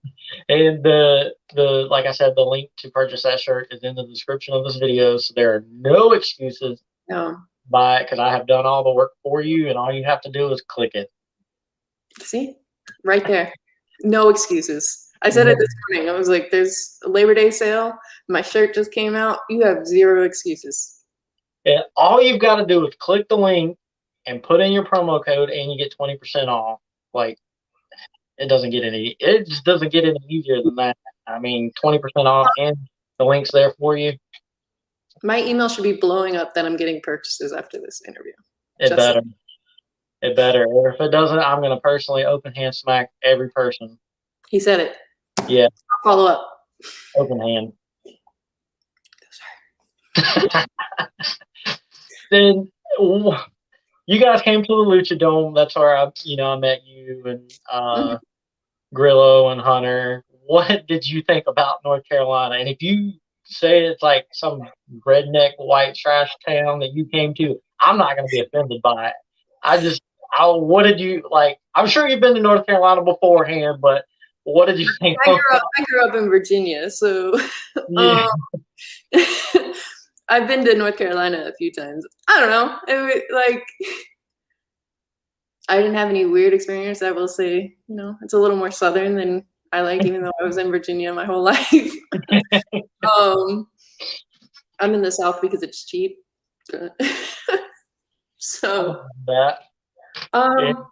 And 0.48 0.82
the 0.82 1.34
the 1.54 1.86
like 1.90 2.06
I 2.06 2.12
said, 2.12 2.34
the 2.36 2.42
link 2.42 2.70
to 2.78 2.90
purchase 2.90 3.22
that 3.22 3.40
shirt 3.40 3.68
is 3.70 3.82
in 3.82 3.94
the 3.94 4.06
description 4.06 4.54
of 4.54 4.64
this 4.64 4.76
video. 4.76 5.16
So 5.18 5.34
there 5.34 5.54
are 5.54 5.64
no 5.70 6.12
excuses 6.12 6.82
No. 7.08 7.38
buy 7.70 8.00
it 8.00 8.04
because 8.04 8.18
I 8.18 8.30
have 8.30 8.46
done 8.46 8.66
all 8.66 8.82
the 8.82 8.92
work 8.92 9.12
for 9.22 9.40
you, 9.40 9.68
and 9.68 9.78
all 9.78 9.92
you 9.92 10.04
have 10.04 10.20
to 10.22 10.30
do 10.30 10.50
is 10.52 10.62
click 10.66 10.94
it. 10.94 11.10
See, 12.20 12.56
right 13.04 13.26
there. 13.26 13.52
No 14.02 14.28
excuses. 14.28 15.08
I 15.22 15.30
said 15.30 15.46
it 15.46 15.56
this 15.56 15.74
morning. 15.88 16.10
I 16.10 16.18
was 16.18 16.28
like, 16.28 16.50
there's 16.50 16.98
a 17.04 17.08
Labor 17.08 17.32
Day 17.32 17.52
sale. 17.52 17.96
My 18.28 18.42
shirt 18.42 18.74
just 18.74 18.90
came 18.90 19.14
out. 19.14 19.38
You 19.48 19.62
have 19.62 19.86
zero 19.86 20.24
excuses. 20.24 21.04
And 21.64 21.84
all 21.96 22.20
you've 22.20 22.40
got 22.40 22.56
to 22.56 22.66
do 22.66 22.84
is 22.86 22.94
click 22.98 23.28
the 23.28 23.36
link 23.36 23.78
and 24.26 24.42
put 24.42 24.60
in 24.60 24.72
your 24.72 24.84
promo 24.84 25.24
code, 25.24 25.50
and 25.50 25.70
you 25.70 25.78
get 25.78 25.94
twenty 25.94 26.16
percent 26.16 26.48
off. 26.48 26.80
Like 27.14 27.38
it 28.38 28.48
doesn't 28.48 28.70
get 28.70 28.84
any. 28.84 29.16
It 29.18 29.46
just 29.46 29.64
doesn't 29.64 29.92
get 29.92 30.04
any 30.04 30.18
easier 30.28 30.62
than 30.62 30.74
that. 30.76 30.96
I 31.26 31.38
mean, 31.38 31.72
twenty 31.80 31.98
percent 31.98 32.26
off, 32.26 32.48
and 32.58 32.76
the 33.18 33.24
link's 33.24 33.52
there 33.52 33.72
for 33.78 33.96
you. 33.96 34.12
My 35.22 35.40
email 35.40 35.68
should 35.68 35.84
be 35.84 35.92
blowing 35.92 36.36
up 36.36 36.54
that 36.54 36.64
I'm 36.64 36.76
getting 36.76 37.00
purchases 37.02 37.52
after 37.52 37.78
this 37.78 38.02
interview. 38.06 38.32
It 38.78 38.88
Just- 38.88 38.96
better. 38.96 39.20
It 40.22 40.36
better. 40.36 40.66
Or 40.66 40.90
if 40.90 41.00
it 41.00 41.10
doesn't, 41.10 41.38
I'm 41.38 41.60
gonna 41.60 41.80
personally 41.80 42.24
open 42.24 42.54
hand 42.54 42.74
smack 42.74 43.10
every 43.24 43.50
person. 43.50 43.98
He 44.50 44.60
said 44.60 44.78
it. 44.78 44.96
Yeah. 45.48 45.66
I'll 46.04 46.12
follow 46.12 46.26
up. 46.26 46.48
Open 47.16 47.40
hand. 47.40 47.72
then 52.30 52.70
you 54.06 54.20
guys 54.20 54.42
came 54.42 54.62
to 54.62 54.66
the 54.68 54.74
Lucha 54.74 55.18
Dome. 55.18 55.54
That's 55.54 55.76
where 55.76 55.96
I, 55.96 56.10
you 56.24 56.36
know, 56.36 56.52
I 56.52 56.56
met 56.58 56.84
you 56.86 57.22
and 57.26 57.52
uh, 57.70 57.94
Mhm. 58.16 58.20
Grillo 58.94 59.48
and 59.50 59.60
Hunter. 59.60 60.24
What 60.46 60.86
did 60.86 61.06
you 61.08 61.22
think 61.22 61.44
about 61.46 61.78
North 61.84 62.06
Carolina? 62.08 62.56
And 62.56 62.68
if 62.68 62.82
you 62.82 63.12
say 63.44 63.84
it's 63.84 64.02
like 64.02 64.26
some 64.32 64.62
redneck 65.06 65.52
white 65.58 65.94
trash 65.94 66.30
town 66.46 66.80
that 66.80 66.92
you 66.92 67.06
came 67.06 67.32
to, 67.34 67.60
I'm 67.80 67.96
not 67.96 68.16
going 68.16 68.28
to 68.28 68.30
be 68.32 68.40
offended 68.40 68.82
by 68.82 69.08
it. 69.08 69.14
I 69.62 69.78
just, 69.80 70.02
I, 70.36 70.46
what 70.48 70.82
did 70.82 70.98
you 71.00 71.26
like? 71.30 71.58
I'm 71.74 71.86
sure 71.86 72.08
you've 72.08 72.20
been 72.20 72.34
to 72.34 72.40
North 72.40 72.66
Carolina 72.66 73.02
beforehand, 73.02 73.80
but 73.80 74.04
what 74.44 74.66
did 74.66 74.78
you 74.78 74.88
think? 75.00 75.16
I 75.26 75.30
grew 75.30 75.56
up. 75.56 75.62
I 75.78 75.84
grew 75.84 76.08
up 76.08 76.14
in 76.16 76.28
Virginia, 76.28 76.90
so 76.90 77.38
Yeah. 77.88 78.26
um, 79.14 79.22
I've 80.28 80.48
been 80.48 80.64
to 80.64 80.74
North 80.74 80.96
Carolina 80.96 81.44
a 81.46 81.52
few 81.54 81.72
times. 81.72 82.06
I 82.28 82.40
don't 82.40 82.50
know. 82.50 82.78
It, 82.88 83.24
like 83.32 83.64
I 85.68 85.76
didn't 85.76 85.94
have 85.94 86.08
any 86.08 86.24
weird 86.24 86.54
experience. 86.54 87.02
I 87.02 87.10
will 87.10 87.28
say, 87.28 87.76
you 87.86 87.94
know, 87.94 88.16
it's 88.22 88.34
a 88.34 88.38
little 88.38 88.56
more 88.56 88.70
southern 88.70 89.16
than 89.16 89.44
I 89.72 89.82
like, 89.82 90.04
even 90.04 90.22
though 90.22 90.32
I 90.40 90.44
was 90.44 90.58
in 90.58 90.70
Virginia 90.70 91.12
my 91.12 91.24
whole 91.24 91.42
life. 91.52 91.92
um, 93.18 93.68
I'm 94.80 94.94
in 94.94 95.02
the 95.02 95.12
South 95.12 95.40
because 95.40 95.62
it's 95.62 95.84
cheap. 95.84 96.16
so 98.38 99.04
that. 99.26 99.58
um. 100.32 100.86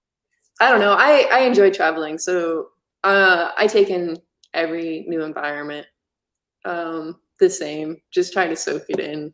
I 0.60 0.68
don't 0.68 0.80
know. 0.80 0.92
I 0.92 1.26
I 1.32 1.40
enjoy 1.40 1.70
traveling, 1.70 2.18
so 2.18 2.68
uh, 3.02 3.50
I 3.56 3.66
take 3.66 3.88
in 3.88 4.18
every 4.52 5.06
new 5.08 5.22
environment 5.22 5.86
um, 6.64 7.18
the 7.40 7.50
same. 7.50 7.96
Just 8.12 8.32
try 8.32 8.46
to 8.46 8.54
soak 8.54 8.84
it 8.88 9.00
in. 9.00 9.32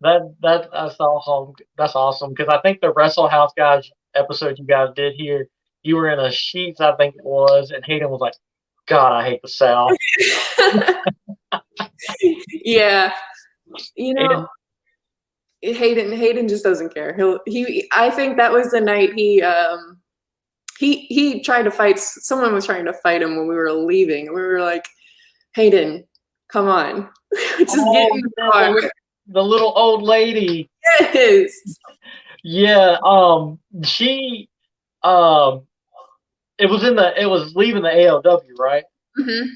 That 0.00 0.34
that 0.40 0.70
that's 0.72 0.98
awesome. 0.98 1.54
That's 1.76 1.94
awesome 1.94 2.30
because 2.30 2.48
I 2.48 2.60
think 2.62 2.80
the 2.80 2.92
Wrestle 2.94 3.28
House 3.28 3.52
guys 3.56 3.90
episode 4.14 4.58
you 4.58 4.64
guys 4.64 4.88
did 4.96 5.14
here, 5.14 5.48
you 5.82 5.96
were 5.96 6.08
in 6.08 6.18
a 6.18 6.32
sheets, 6.32 6.80
I 6.80 6.96
think 6.96 7.16
it 7.16 7.24
was, 7.24 7.70
and 7.70 7.84
Hayden 7.84 8.10
was 8.10 8.20
like, 8.20 8.34
"God, 8.86 9.12
I 9.12 9.28
hate 9.28 9.42
the 9.42 9.48
South." 9.48 9.92
yeah, 12.64 13.12
you 13.94 14.14
know, 14.14 14.48
Hayden 15.62 16.12
Hayden 16.12 16.48
just 16.48 16.64
doesn't 16.64 16.94
care. 16.94 17.14
He'll 17.14 17.40
he. 17.46 17.88
I 17.92 18.10
think 18.10 18.36
that 18.36 18.52
was 18.52 18.70
the 18.70 18.80
night 18.80 19.12
he 19.14 19.42
um 19.42 19.98
he 20.78 21.00
he 21.06 21.42
tried 21.42 21.62
to 21.62 21.70
fight. 21.70 21.98
Someone 21.98 22.54
was 22.54 22.66
trying 22.66 22.84
to 22.86 22.92
fight 22.92 23.22
him 23.22 23.36
when 23.36 23.48
we 23.48 23.54
were 23.54 23.72
leaving. 23.72 24.26
We 24.26 24.40
were 24.40 24.60
like, 24.60 24.86
Hayden, 25.54 26.04
come 26.48 26.68
on, 26.68 27.08
just 27.58 27.76
Oh, 27.78 27.92
get 27.92 28.12
in 28.12 28.20
the 28.22 28.30
car. 28.50 28.90
the, 29.28 29.42
little 29.42 29.72
old 29.76 30.02
lady. 30.02 30.70
Yes. 31.00 31.52
Yeah. 32.42 32.96
Um. 33.04 33.58
She. 33.82 34.48
Um. 35.02 35.66
It 36.58 36.70
was 36.70 36.84
in 36.84 36.96
the. 36.96 37.20
It 37.20 37.26
was 37.26 37.54
leaving 37.56 37.82
the 37.82 37.88
ALW, 37.90 38.58
right? 38.58 38.84
hmm 39.16 39.46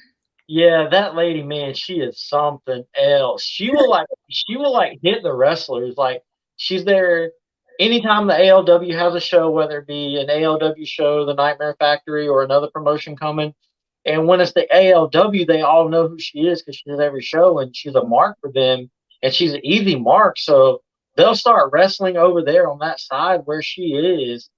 Yeah, 0.49 0.89
that 0.91 1.15
lady, 1.15 1.43
man, 1.43 1.75
she 1.75 1.95
is 2.01 2.21
something 2.21 2.85
else. 3.01 3.43
She 3.43 3.71
will 3.71 3.89
like 3.89 4.07
she 4.29 4.57
will 4.57 4.73
like 4.73 4.99
hit 5.03 5.23
the 5.23 5.33
wrestlers. 5.33 5.97
Like 5.97 6.23
she's 6.57 6.85
there 6.85 7.31
anytime 7.79 8.27
the 8.27 8.35
ALW 8.35 8.93
has 8.99 9.15
a 9.15 9.21
show, 9.21 9.51
whether 9.51 9.79
it 9.79 9.87
be 9.87 10.21
an 10.21 10.27
ALW 10.29 10.87
show, 10.87 11.25
the 11.25 11.35
Nightmare 11.35 11.77
Factory, 11.79 12.27
or 12.29 12.43
another 12.43 12.69
promotion 12.69 13.17
coming. 13.17 13.55
And 14.05 14.27
when 14.27 14.41
it's 14.41 14.53
the 14.53 14.67
ALW, 14.73 15.47
they 15.47 15.63
all 15.63 15.89
know 15.89 16.09
who 16.09 16.19
she 16.19 16.41
is 16.41 16.63
because 16.63 16.77
she 16.77 16.89
does 16.89 17.01
every 17.01 17.23
show 17.23 17.59
and 17.59 17.75
she's 17.77 17.95
a 17.95 18.05
mark 18.05 18.39
for 18.41 18.51
them. 18.53 18.91
And 19.23 19.33
she's 19.33 19.53
an 19.53 19.65
easy 19.65 19.97
mark. 19.97 20.39
So 20.39 20.81
they'll 21.17 21.35
start 21.35 21.73
wrestling 21.73 22.17
over 22.17 22.43
there 22.43 22.71
on 22.71 22.79
that 22.79 23.01
side 23.01 23.43
where 23.45 23.61
she 23.61 23.93
is. 23.93 24.49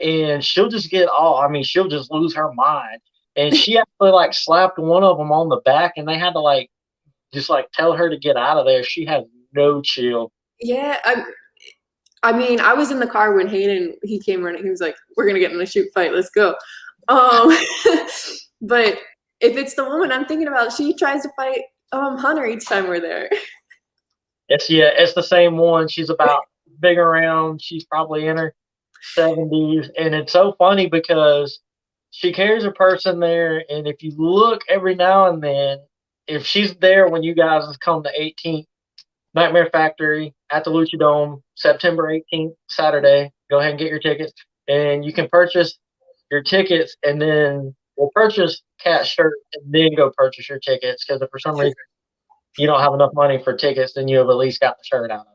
And 0.00 0.44
she'll 0.44 0.68
just 0.68 0.90
get 0.90 1.08
all, 1.08 1.38
I 1.40 1.48
mean, 1.48 1.62
she'll 1.62 1.88
just 1.88 2.10
lose 2.10 2.34
her 2.34 2.52
mind 2.52 3.00
and 3.38 3.56
she 3.56 3.78
actually 3.78 4.10
like 4.10 4.34
slapped 4.34 4.78
one 4.78 5.04
of 5.04 5.16
them 5.16 5.32
on 5.32 5.48
the 5.48 5.60
back 5.64 5.94
and 5.96 6.06
they 6.06 6.18
had 6.18 6.32
to 6.32 6.40
like 6.40 6.70
just 7.32 7.48
like 7.48 7.70
tell 7.72 7.92
her 7.92 8.10
to 8.10 8.18
get 8.18 8.36
out 8.36 8.58
of 8.58 8.66
there 8.66 8.82
she 8.82 9.06
had 9.06 9.24
no 9.54 9.80
chill 9.80 10.30
Yeah, 10.60 10.98
I, 11.04 11.24
I 12.22 12.32
mean, 12.36 12.60
I 12.60 12.74
was 12.74 12.90
in 12.90 12.98
the 12.98 13.06
car 13.06 13.34
when 13.34 13.48
Hayden 13.48 13.94
he 14.02 14.18
came 14.18 14.42
running. 14.42 14.62
He 14.62 14.70
was 14.70 14.80
like, 14.80 14.96
"We're 15.16 15.26
gonna 15.26 15.38
get 15.38 15.52
in 15.52 15.60
a 15.60 15.66
shoot 15.66 15.88
fight. 15.94 16.12
Let's 16.12 16.30
go." 16.30 16.54
Um, 17.06 17.56
but 18.60 18.98
if 19.40 19.56
it's 19.56 19.74
the 19.74 19.84
woman 19.84 20.12
I'm 20.12 20.26
thinking 20.26 20.48
about, 20.48 20.72
she 20.72 20.94
tries 20.94 21.22
to 21.22 21.30
fight 21.36 21.62
um 21.92 22.18
Hunter 22.18 22.46
each 22.46 22.66
time 22.66 22.86
we're 22.86 23.00
there. 23.00 23.30
it's 24.48 24.68
yeah 24.68 24.90
it's 24.94 25.14
the 25.14 25.22
same 25.22 25.56
one. 25.56 25.88
She's 25.88 26.10
about 26.10 26.42
big 26.80 26.98
around. 26.98 27.62
She's 27.62 27.84
probably 27.84 28.26
in 28.26 28.36
her 28.36 28.54
70s 29.16 29.88
and 29.96 30.14
it's 30.14 30.32
so 30.32 30.54
funny 30.58 30.88
because 30.88 31.60
she 32.10 32.32
carries 32.32 32.64
a 32.64 32.72
person 32.72 33.20
there. 33.20 33.64
And 33.68 33.86
if 33.86 34.02
you 34.02 34.12
look 34.16 34.62
every 34.68 34.94
now 34.94 35.28
and 35.32 35.42
then 35.42 35.78
if 36.26 36.44
she's 36.44 36.74
there 36.76 37.08
when 37.08 37.22
you 37.22 37.34
guys 37.34 37.64
come 37.78 38.02
to 38.02 38.10
18th 38.18 38.66
nightmare 39.34 39.68
factory 39.70 40.34
at 40.50 40.64
the 40.64 40.70
lucha 40.70 40.98
dome 40.98 41.42
september 41.54 42.10
18th 42.32 42.54
saturday 42.68 43.30
go 43.50 43.58
ahead 43.58 43.70
and 43.70 43.78
get 43.78 43.90
your 43.90 43.98
tickets. 43.98 44.32
And 44.68 45.04
you 45.04 45.12
can 45.12 45.28
purchase 45.28 45.78
your 46.30 46.42
tickets 46.42 46.96
and 47.02 47.20
then 47.20 47.74
we'll 47.98 48.10
purchase 48.14 48.62
Kat 48.80 49.06
shirt 49.06 49.34
and 49.52 49.74
then 49.74 49.94
go 49.94 50.10
purchase 50.16 50.48
your 50.48 50.58
tickets 50.60 51.04
because 51.04 51.20
if 51.20 51.28
for 51.30 51.38
some 51.38 51.56
reason 51.56 51.74
you 52.56 52.66
don't 52.66 52.80
have 52.80 52.94
enough 52.94 53.12
money 53.12 53.42
for 53.42 53.54
tickets 53.54 53.92
then 53.94 54.08
you 54.08 54.16
have 54.18 54.30
at 54.30 54.36
least 54.36 54.60
got 54.60 54.76
the 54.78 54.84
shirt 54.84 55.10
out 55.10 55.26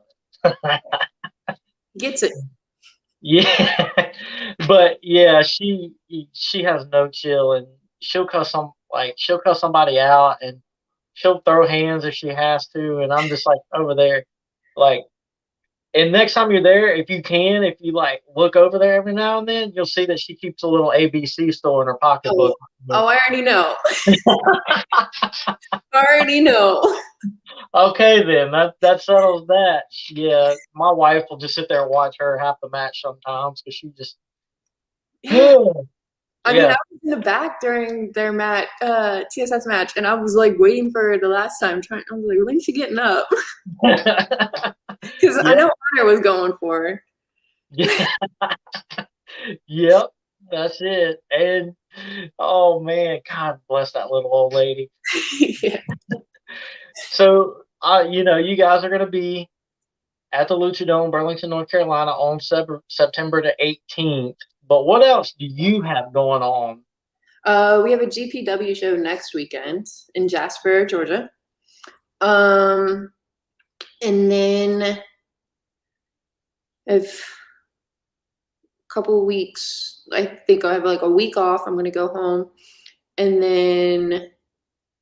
of 0.44 0.52
it 0.64 1.56
Gets 1.98 2.22
it. 2.22 2.32
yeah, 3.22 4.12
but 4.68 4.98
yeah, 5.02 5.42
she 5.42 5.92
she 6.32 6.62
has 6.62 6.86
no 6.92 7.08
chill, 7.08 7.52
and 7.52 7.66
she'll 8.00 8.26
cuss 8.26 8.50
some 8.50 8.72
like 8.92 9.14
she'll 9.16 9.38
cuss 9.38 9.60
somebody 9.60 9.98
out, 9.98 10.36
and 10.42 10.60
she'll 11.14 11.40
throw 11.40 11.66
hands 11.66 12.04
if 12.04 12.14
she 12.14 12.28
has 12.28 12.66
to, 12.68 12.98
and 12.98 13.12
I'm 13.12 13.28
just 13.28 13.46
like 13.46 13.60
over 13.74 13.94
there, 13.94 14.24
like. 14.76 15.04
And 15.94 16.10
next 16.10 16.34
time 16.34 16.50
you're 16.50 16.62
there, 16.62 16.92
if 16.92 17.08
you 17.08 17.22
can, 17.22 17.62
if 17.62 17.76
you 17.78 17.92
like 17.92 18.22
look 18.34 18.56
over 18.56 18.80
there 18.80 18.94
every 18.94 19.12
now 19.12 19.38
and 19.38 19.48
then, 19.48 19.72
you'll 19.74 19.86
see 19.86 20.04
that 20.06 20.18
she 20.18 20.34
keeps 20.34 20.64
a 20.64 20.68
little 20.68 20.90
ABC 20.90 21.54
store 21.54 21.82
in 21.82 21.86
her 21.86 21.96
pocketbook. 21.98 22.56
Oh, 22.90 23.06
I 23.06 23.18
already 23.28 23.42
know. 23.42 23.76
I 24.92 25.56
already 25.94 26.40
know. 26.40 26.82
Okay, 27.74 28.24
then 28.24 28.50
that 28.50 28.74
that 28.80 29.02
settles 29.02 29.46
that. 29.46 29.84
Yeah, 30.10 30.54
my 30.74 30.90
wife 30.90 31.24
will 31.30 31.38
just 31.38 31.54
sit 31.54 31.68
there 31.68 31.82
and 31.82 31.90
watch 31.90 32.16
her 32.18 32.38
half 32.38 32.56
the 32.60 32.68
match 32.70 33.00
sometimes 33.00 33.62
because 33.62 33.76
she 33.76 33.90
just. 33.96 34.16
Yeah. 35.22 35.58
I 36.46 36.52
mean, 36.52 36.64
I 36.64 36.76
was 36.90 37.00
in 37.04 37.10
the 37.10 37.16
back 37.18 37.60
during 37.60 38.10
their 38.12 38.32
match, 38.32 38.68
uh, 38.82 39.22
TSS 39.32 39.66
match, 39.66 39.92
and 39.96 40.08
I 40.08 40.14
was 40.14 40.34
like 40.34 40.54
waiting 40.58 40.90
for 40.90 41.02
her 41.02 41.18
the 41.18 41.28
last 41.28 41.60
time. 41.60 41.80
Trying, 41.80 42.02
I 42.10 42.14
was 42.14 42.24
like, 42.28 42.38
when's 42.44 42.64
she 42.64 42.72
getting 42.72 42.98
up? 42.98 43.28
Because 45.20 45.38
I 45.38 45.50
Yeah. 45.50 45.54
know 45.54 45.70
Hunter 45.96 46.10
was 46.10 46.20
going 46.20 46.54
for. 46.58 47.02
Yeah. 47.70 48.06
yep, 49.66 50.06
that's 50.50 50.78
it. 50.80 51.22
And 51.30 51.74
oh 52.38 52.80
man, 52.80 53.20
God 53.28 53.60
bless 53.68 53.92
that 53.92 54.10
little 54.10 54.30
old 54.32 54.52
lady. 54.54 54.90
yeah. 55.62 55.80
So, 56.96 57.62
uh, 57.82 58.04
you 58.08 58.24
know, 58.24 58.36
you 58.36 58.56
guys 58.56 58.84
are 58.84 58.88
going 58.88 59.00
to 59.00 59.06
be 59.06 59.48
at 60.32 60.48
the 60.48 60.54
Lucha 60.56 60.86
Dome, 60.86 61.10
Burlington, 61.10 61.50
North 61.50 61.70
Carolina, 61.70 62.10
on 62.10 62.40
Sep- 62.40 62.68
September 62.88 63.42
the 63.42 63.54
18th. 63.98 64.36
But 64.68 64.84
what 64.84 65.02
else 65.04 65.32
do 65.32 65.46
you 65.46 65.82
have 65.82 66.12
going 66.12 66.42
on? 66.42 66.82
Uh, 67.44 67.82
we 67.84 67.92
have 67.92 68.00
a 68.00 68.06
GPW 68.06 68.76
show 68.76 68.96
next 68.96 69.34
weekend 69.34 69.86
in 70.14 70.28
Jasper, 70.28 70.86
Georgia. 70.86 71.30
Um, 72.20 73.12
and 74.04 74.30
then 74.30 74.98
if 76.86 77.36
a 78.90 78.92
couple 78.92 79.24
weeks, 79.24 80.02
I 80.12 80.26
think 80.46 80.64
I 80.64 80.74
have 80.74 80.84
like 80.84 81.02
a 81.02 81.10
week 81.10 81.36
off. 81.36 81.62
I'm 81.66 81.76
gonna 81.76 81.90
go 81.90 82.08
home, 82.08 82.50
and 83.18 83.42
then 83.42 84.30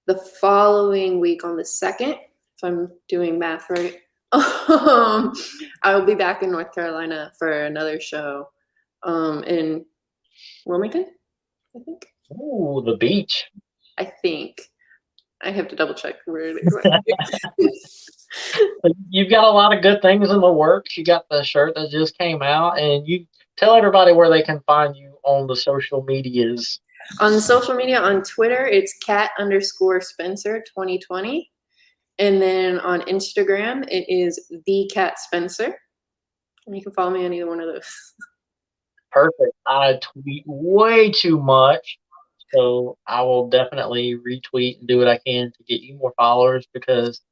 the 0.07 0.17
following 0.41 1.21
week 1.21 1.45
on 1.45 1.57
the 1.57 1.65
second, 1.65 2.13
if 2.13 2.65
I'm 2.65 2.91
doing 3.09 3.39
math 3.39 3.69
right, 3.71 3.97
um, 4.33 5.33
I 5.83 5.95
will 5.95 6.07
be 6.07 6.15
back 6.15 6.43
in 6.43 6.51
North 6.51 6.73
Carolina 6.73 7.33
for 7.39 7.65
another 7.65 8.01
show, 8.01 8.49
um, 9.03 9.45
in 9.45 9.85
Wilmington, 10.67 11.07
I 11.77 11.81
think. 11.85 12.07
Oh, 12.41 12.81
the 12.81 12.97
beach. 12.97 13.51
I 13.99 14.05
think. 14.23 14.61
I 15.43 15.51
have 15.51 15.69
to 15.69 15.77
double 15.77 15.95
check 15.95 16.17
where 16.25 16.57
it 16.57 16.63
is. 17.59 18.09
You've 19.11 19.31
got 19.31 19.45
a 19.45 19.51
lot 19.51 19.77
of 19.77 19.83
good 19.83 20.03
things 20.03 20.31
in 20.31 20.41
the 20.41 20.53
works. 20.53 20.97
You 20.97 21.05
got 21.05 21.29
the 21.29 21.43
shirt 21.43 21.75
that 21.75 21.91
just 21.91 22.17
came 22.19 22.43
out, 22.43 22.79
and 22.79 23.07
you 23.07 23.27
tell 23.57 23.75
everybody 23.75 24.13
where 24.13 24.31
they 24.31 24.43
can 24.43 24.61
find 24.67 24.97
you 24.97 25.17
on 25.25 25.47
the 25.47 25.57
social 25.57 26.03
medias. 26.03 26.81
on 27.21 27.41
social 27.41 27.75
media, 27.75 28.01
on 28.01 28.23
Twitter, 28.23 28.67
it's 28.67 28.95
Kat 29.05 29.31
underscore 29.39 30.01
Spencer 30.01 30.61
2020. 30.61 31.51
And 32.19 32.41
then 32.41 32.79
on 32.81 33.01
Instagram, 33.03 33.85
it 33.89 34.05
is 34.09 34.51
the 34.67 34.91
Kat 34.93 35.19
Spencer. 35.19 35.77
And 36.67 36.77
you 36.77 36.83
can 36.83 36.93
follow 36.93 37.11
me 37.11 37.25
on 37.25 37.33
either 37.33 37.49
one 37.49 37.61
of 37.61 37.67
those. 37.67 38.15
Perfect. 39.11 39.55
I 39.67 39.99
tweet 40.01 40.45
way 40.47 41.11
too 41.11 41.39
much. 41.41 41.99
So 42.55 42.99
I 43.07 43.23
will 43.23 43.49
definitely 43.49 44.17
retweet 44.17 44.79
and 44.79 44.89
do 44.89 44.99
what 44.99 45.09
I 45.09 45.19
can 45.27 45.51
to 45.53 45.65
get 45.65 45.81
you 45.81 45.97
more 45.97 46.13
followers 46.19 46.67
because, 46.73 47.23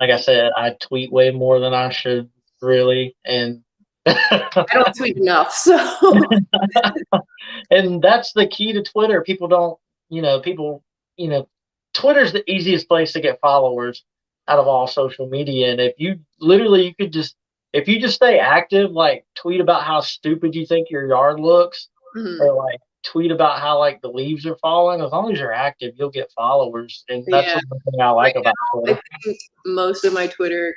like 0.00 0.10
I 0.10 0.16
said, 0.16 0.50
I 0.56 0.76
tweet 0.80 1.12
way 1.12 1.30
more 1.30 1.60
than 1.60 1.74
I 1.74 1.90
should 1.90 2.30
really. 2.62 3.16
And 3.24 3.62
I 4.06 4.66
don't 4.72 4.96
tweet 4.96 5.18
enough. 5.18 5.52
So, 5.52 5.76
and 7.70 8.02
that's 8.02 8.32
the 8.32 8.46
key 8.46 8.72
to 8.72 8.82
Twitter. 8.82 9.22
People 9.22 9.48
don't, 9.48 9.78
you 10.08 10.22
know, 10.22 10.40
people, 10.40 10.82
you 11.16 11.28
know, 11.28 11.48
Twitter's 11.92 12.32
the 12.32 12.48
easiest 12.50 12.88
place 12.88 13.12
to 13.12 13.20
get 13.20 13.40
followers 13.40 14.04
out 14.48 14.58
of 14.58 14.66
all 14.66 14.86
social 14.86 15.28
media. 15.28 15.70
And 15.70 15.80
if 15.80 15.94
you 15.98 16.18
literally, 16.40 16.86
you 16.86 16.94
could 16.94 17.12
just, 17.12 17.36
if 17.72 17.86
you 17.86 18.00
just 18.00 18.16
stay 18.16 18.38
active, 18.38 18.90
like 18.90 19.24
tweet 19.34 19.60
about 19.60 19.84
how 19.84 20.00
stupid 20.00 20.54
you 20.54 20.66
think 20.66 20.90
your 20.90 21.06
yard 21.06 21.38
looks, 21.38 21.88
mhm. 22.16 22.40
or 22.40 22.54
like 22.54 22.80
tweet 23.02 23.30
about 23.30 23.60
how 23.60 23.78
like 23.78 24.00
the 24.02 24.08
leaves 24.10 24.44
are 24.46 24.56
falling. 24.62 25.00
As 25.00 25.10
long 25.12 25.32
as 25.32 25.38
you're 25.38 25.52
active, 25.52 25.94
you'll 25.96 26.10
get 26.10 26.30
followers, 26.36 27.04
and 27.08 27.24
that's 27.30 27.46
Yeah. 27.46 27.60
the 27.70 27.80
thing 27.90 28.00
I 28.00 28.10
like 28.10 28.34
Right 28.34 28.42
about 28.42 28.54
I 28.74 28.78
Twitter. 28.80 29.00
think 29.24 29.38
most 29.66 30.04
of 30.04 30.12
my 30.12 30.26
Twitter 30.26 30.74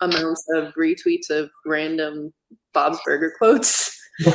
amounts 0.00 0.44
of 0.54 0.72
retweets 0.74 1.30
of 1.30 1.50
random 1.66 2.32
Bob's 2.72 2.98
Burger 3.04 3.32
quotes. 3.38 3.92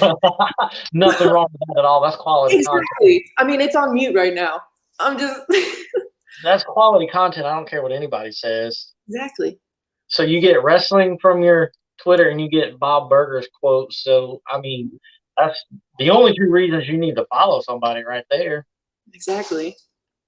Nothing 0.93 1.27
wrong 1.29 1.47
with 1.51 1.61
that 1.67 1.79
at 1.79 1.85
all. 1.85 2.01
That's 2.01 2.15
quality 2.17 2.61
content. 2.63 3.23
I 3.37 3.43
mean, 3.43 3.61
it's 3.61 3.75
on 3.75 3.93
mute 3.93 4.15
right 4.15 4.33
now. 4.33 4.61
I'm 4.99 5.17
just 5.17 5.39
That's 6.43 6.63
quality 6.63 7.07
content. 7.07 7.45
I 7.45 7.53
don't 7.55 7.67
care 7.69 7.81
what 7.81 7.91
anybody 7.91 8.31
says. 8.31 8.91
exactly. 9.07 9.59
So 10.07 10.23
you 10.23 10.41
get 10.41 10.63
wrestling 10.63 11.17
from 11.21 11.43
your 11.43 11.71
Twitter, 12.01 12.29
and 12.29 12.39
you 12.41 12.49
get 12.49 12.79
Bob 12.79 13.09
Burger's 13.09 13.47
quotes. 13.59 14.03
So 14.03 14.41
I 14.47 14.59
mean, 14.59 14.99
that's 15.37 15.63
the 15.99 16.09
only 16.09 16.33
two 16.35 16.49
reasons 16.49 16.87
you 16.87 16.97
need 16.97 17.15
to 17.15 17.25
follow 17.25 17.61
somebody 17.61 18.03
right 18.03 18.25
there. 18.31 18.65
Exactly. 19.13 19.75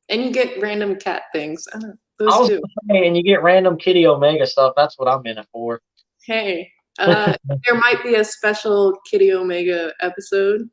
And 0.10 0.24
you 0.24 0.32
get 0.32 0.62
random 0.62 0.98
cat 0.98 1.24
things. 1.34 1.68
I 1.74 1.80
know. 1.80 1.94
Those 2.20 2.50
two. 2.50 2.62
And 2.90 3.18
you 3.18 3.24
get 3.24 3.42
random 3.42 3.78
Kitty 3.78 4.06
Omega 4.06 4.46
stuff. 4.46 4.74
That's 4.78 5.00
what 5.00 5.08
I'm 5.08 5.26
in 5.26 5.40
it 5.40 5.48
for. 5.52 5.82
Hey, 6.24 6.72
uh, 7.00 7.34
there 7.66 7.76
might 7.76 8.04
be 8.04 8.16
a 8.16 8.24
special 8.24 8.96
Kitty 9.10 9.34
Omega 9.34 9.92
episode 10.02 10.70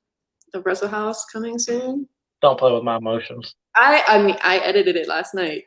of 0.52 0.66
Wrestling 0.66 0.90
House 0.90 1.24
coming 1.26 1.58
soon. 1.58 2.06
Don't 2.42 2.58
play 2.58 2.72
with 2.72 2.84
my 2.84 2.96
emotions. 2.96 3.54
I 3.76 4.02
I 4.06 4.22
mean 4.22 4.37
I 4.42 4.58
edited 4.58 4.96
it 4.96 5.08
last 5.08 5.34
night. 5.34 5.64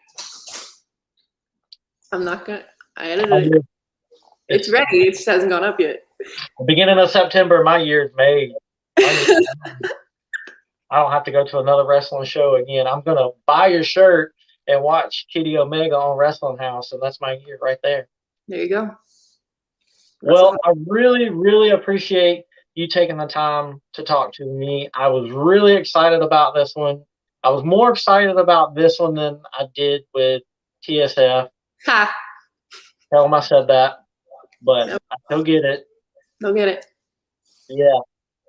I'm 2.11 2.23
not 2.23 2.45
gonna 2.45 2.63
I 2.97 3.11
edited 3.11 3.33
I 3.33 3.37
it. 3.57 3.65
It's 4.49 4.71
ready. 4.71 5.07
It 5.07 5.13
just 5.13 5.25
hasn't 5.27 5.49
gone 5.49 5.63
up 5.63 5.79
yet. 5.79 6.03
Beginning 6.65 6.99
of 6.99 7.09
September, 7.09 7.63
my 7.63 7.77
year's 7.77 8.11
made. 8.15 8.51
I 10.91 10.99
don't 11.01 11.11
have 11.11 11.23
to 11.25 11.31
go 11.31 11.45
to 11.45 11.59
another 11.59 11.85
wrestling 11.85 12.25
show 12.25 12.55
again. 12.55 12.87
I'm 12.87 13.01
gonna 13.01 13.29
buy 13.45 13.67
your 13.67 13.83
shirt 13.83 14.33
and 14.67 14.83
watch 14.83 15.25
Kitty 15.31 15.57
Omega 15.57 15.95
on 15.95 16.17
Wrestling 16.17 16.57
House, 16.57 16.91
and 16.91 17.01
that's 17.01 17.21
my 17.21 17.33
year 17.45 17.57
right 17.61 17.79
there. 17.83 18.07
there 18.47 18.61
you 18.63 18.69
go. 18.69 18.95
Well, 20.21 20.57
I 20.63 20.73
really, 20.85 21.29
really 21.29 21.71
appreciate 21.71 22.43
you 22.75 22.87
taking 22.87 23.17
the 23.17 23.25
time 23.25 23.81
to 23.93 24.03
talk 24.03 24.33
to 24.33 24.45
me. 24.45 24.89
I 24.93 25.07
was 25.07 25.31
really 25.31 25.75
excited 25.75 26.21
about 26.21 26.53
this 26.53 26.73
one. 26.75 27.03
I 27.43 27.49
was 27.49 27.63
more 27.63 27.91
excited 27.91 28.37
about 28.37 28.75
this 28.75 28.99
one 28.99 29.15
than 29.15 29.41
I 29.53 29.65
did 29.73 30.03
with 30.13 30.43
TSF. 30.87 31.49
Ha! 31.85 32.15
Tell 33.11 33.23
them 33.23 33.33
I 33.33 33.39
said 33.39 33.67
that, 33.67 34.05
but 34.61 34.87
Yep. 34.87 35.03
I 35.11 35.15
still 35.25 35.43
get 35.43 35.65
it. 35.65 35.85
Go 36.41 36.53
get 36.53 36.67
it. 36.67 36.85
Yeah. 37.67 37.99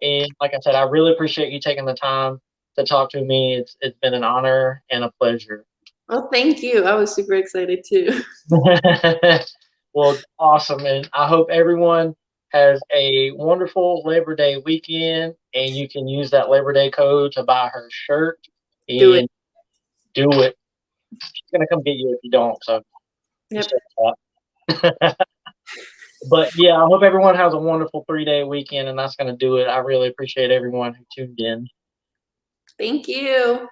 And 0.02 0.28
like 0.40 0.52
I 0.54 0.60
said, 0.60 0.74
I 0.74 0.82
really 0.82 1.12
appreciate 1.12 1.52
you 1.52 1.60
taking 1.60 1.84
the 1.86 1.94
time 1.94 2.40
to 2.76 2.84
talk 2.84 3.10
to 3.10 3.22
me. 3.22 3.54
It's 3.56 3.76
it's 3.80 3.96
been 4.02 4.14
an 4.14 4.24
honor 4.24 4.82
and 4.90 5.04
a 5.04 5.12
pleasure. 5.20 5.64
Well, 6.08 6.28
thank 6.32 6.62
you. 6.62 6.84
I 6.84 6.94
was 6.94 7.14
super 7.14 7.34
excited 7.34 7.84
too. 7.88 8.22
well, 9.94 10.18
awesome. 10.38 10.84
And 10.84 11.08
I 11.14 11.26
hope 11.26 11.48
everyone 11.50 12.14
has 12.48 12.80
a 12.94 13.30
wonderful 13.32 14.02
Labor 14.04 14.34
Day 14.34 14.58
weekend 14.58 15.34
and 15.54 15.70
you 15.70 15.88
can 15.88 16.06
use 16.06 16.30
that 16.32 16.50
Labor 16.50 16.72
Day 16.72 16.90
code 16.90 17.32
to 17.32 17.44
buy 17.44 17.70
her 17.72 17.88
shirt 17.90 18.38
and 18.88 18.98
Do 18.98 19.12
it. 19.14 19.30
do 20.14 20.42
it. 20.42 20.56
She's 21.22 21.50
gonna 21.52 21.66
come 21.68 21.82
get 21.82 21.96
you 21.96 22.12
if 22.12 22.18
you 22.22 22.30
don't. 22.30 22.58
So 22.64 22.82
Yep. 23.50 23.66
but 26.28 26.50
yeah, 26.56 26.76
I 26.76 26.84
hope 26.84 27.02
everyone 27.02 27.34
has 27.34 27.54
a 27.54 27.58
wonderful 27.58 28.04
three 28.06 28.24
day 28.24 28.44
weekend 28.44 28.88
and 28.88 28.98
that's 28.98 29.16
gonna 29.16 29.36
do 29.36 29.56
it. 29.56 29.64
I 29.64 29.78
really 29.78 30.08
appreciate 30.08 30.50
everyone 30.50 30.94
who 30.94 31.04
tuned 31.14 31.40
in. 31.40 31.68
Thank 32.78 33.08
you. 33.08 33.68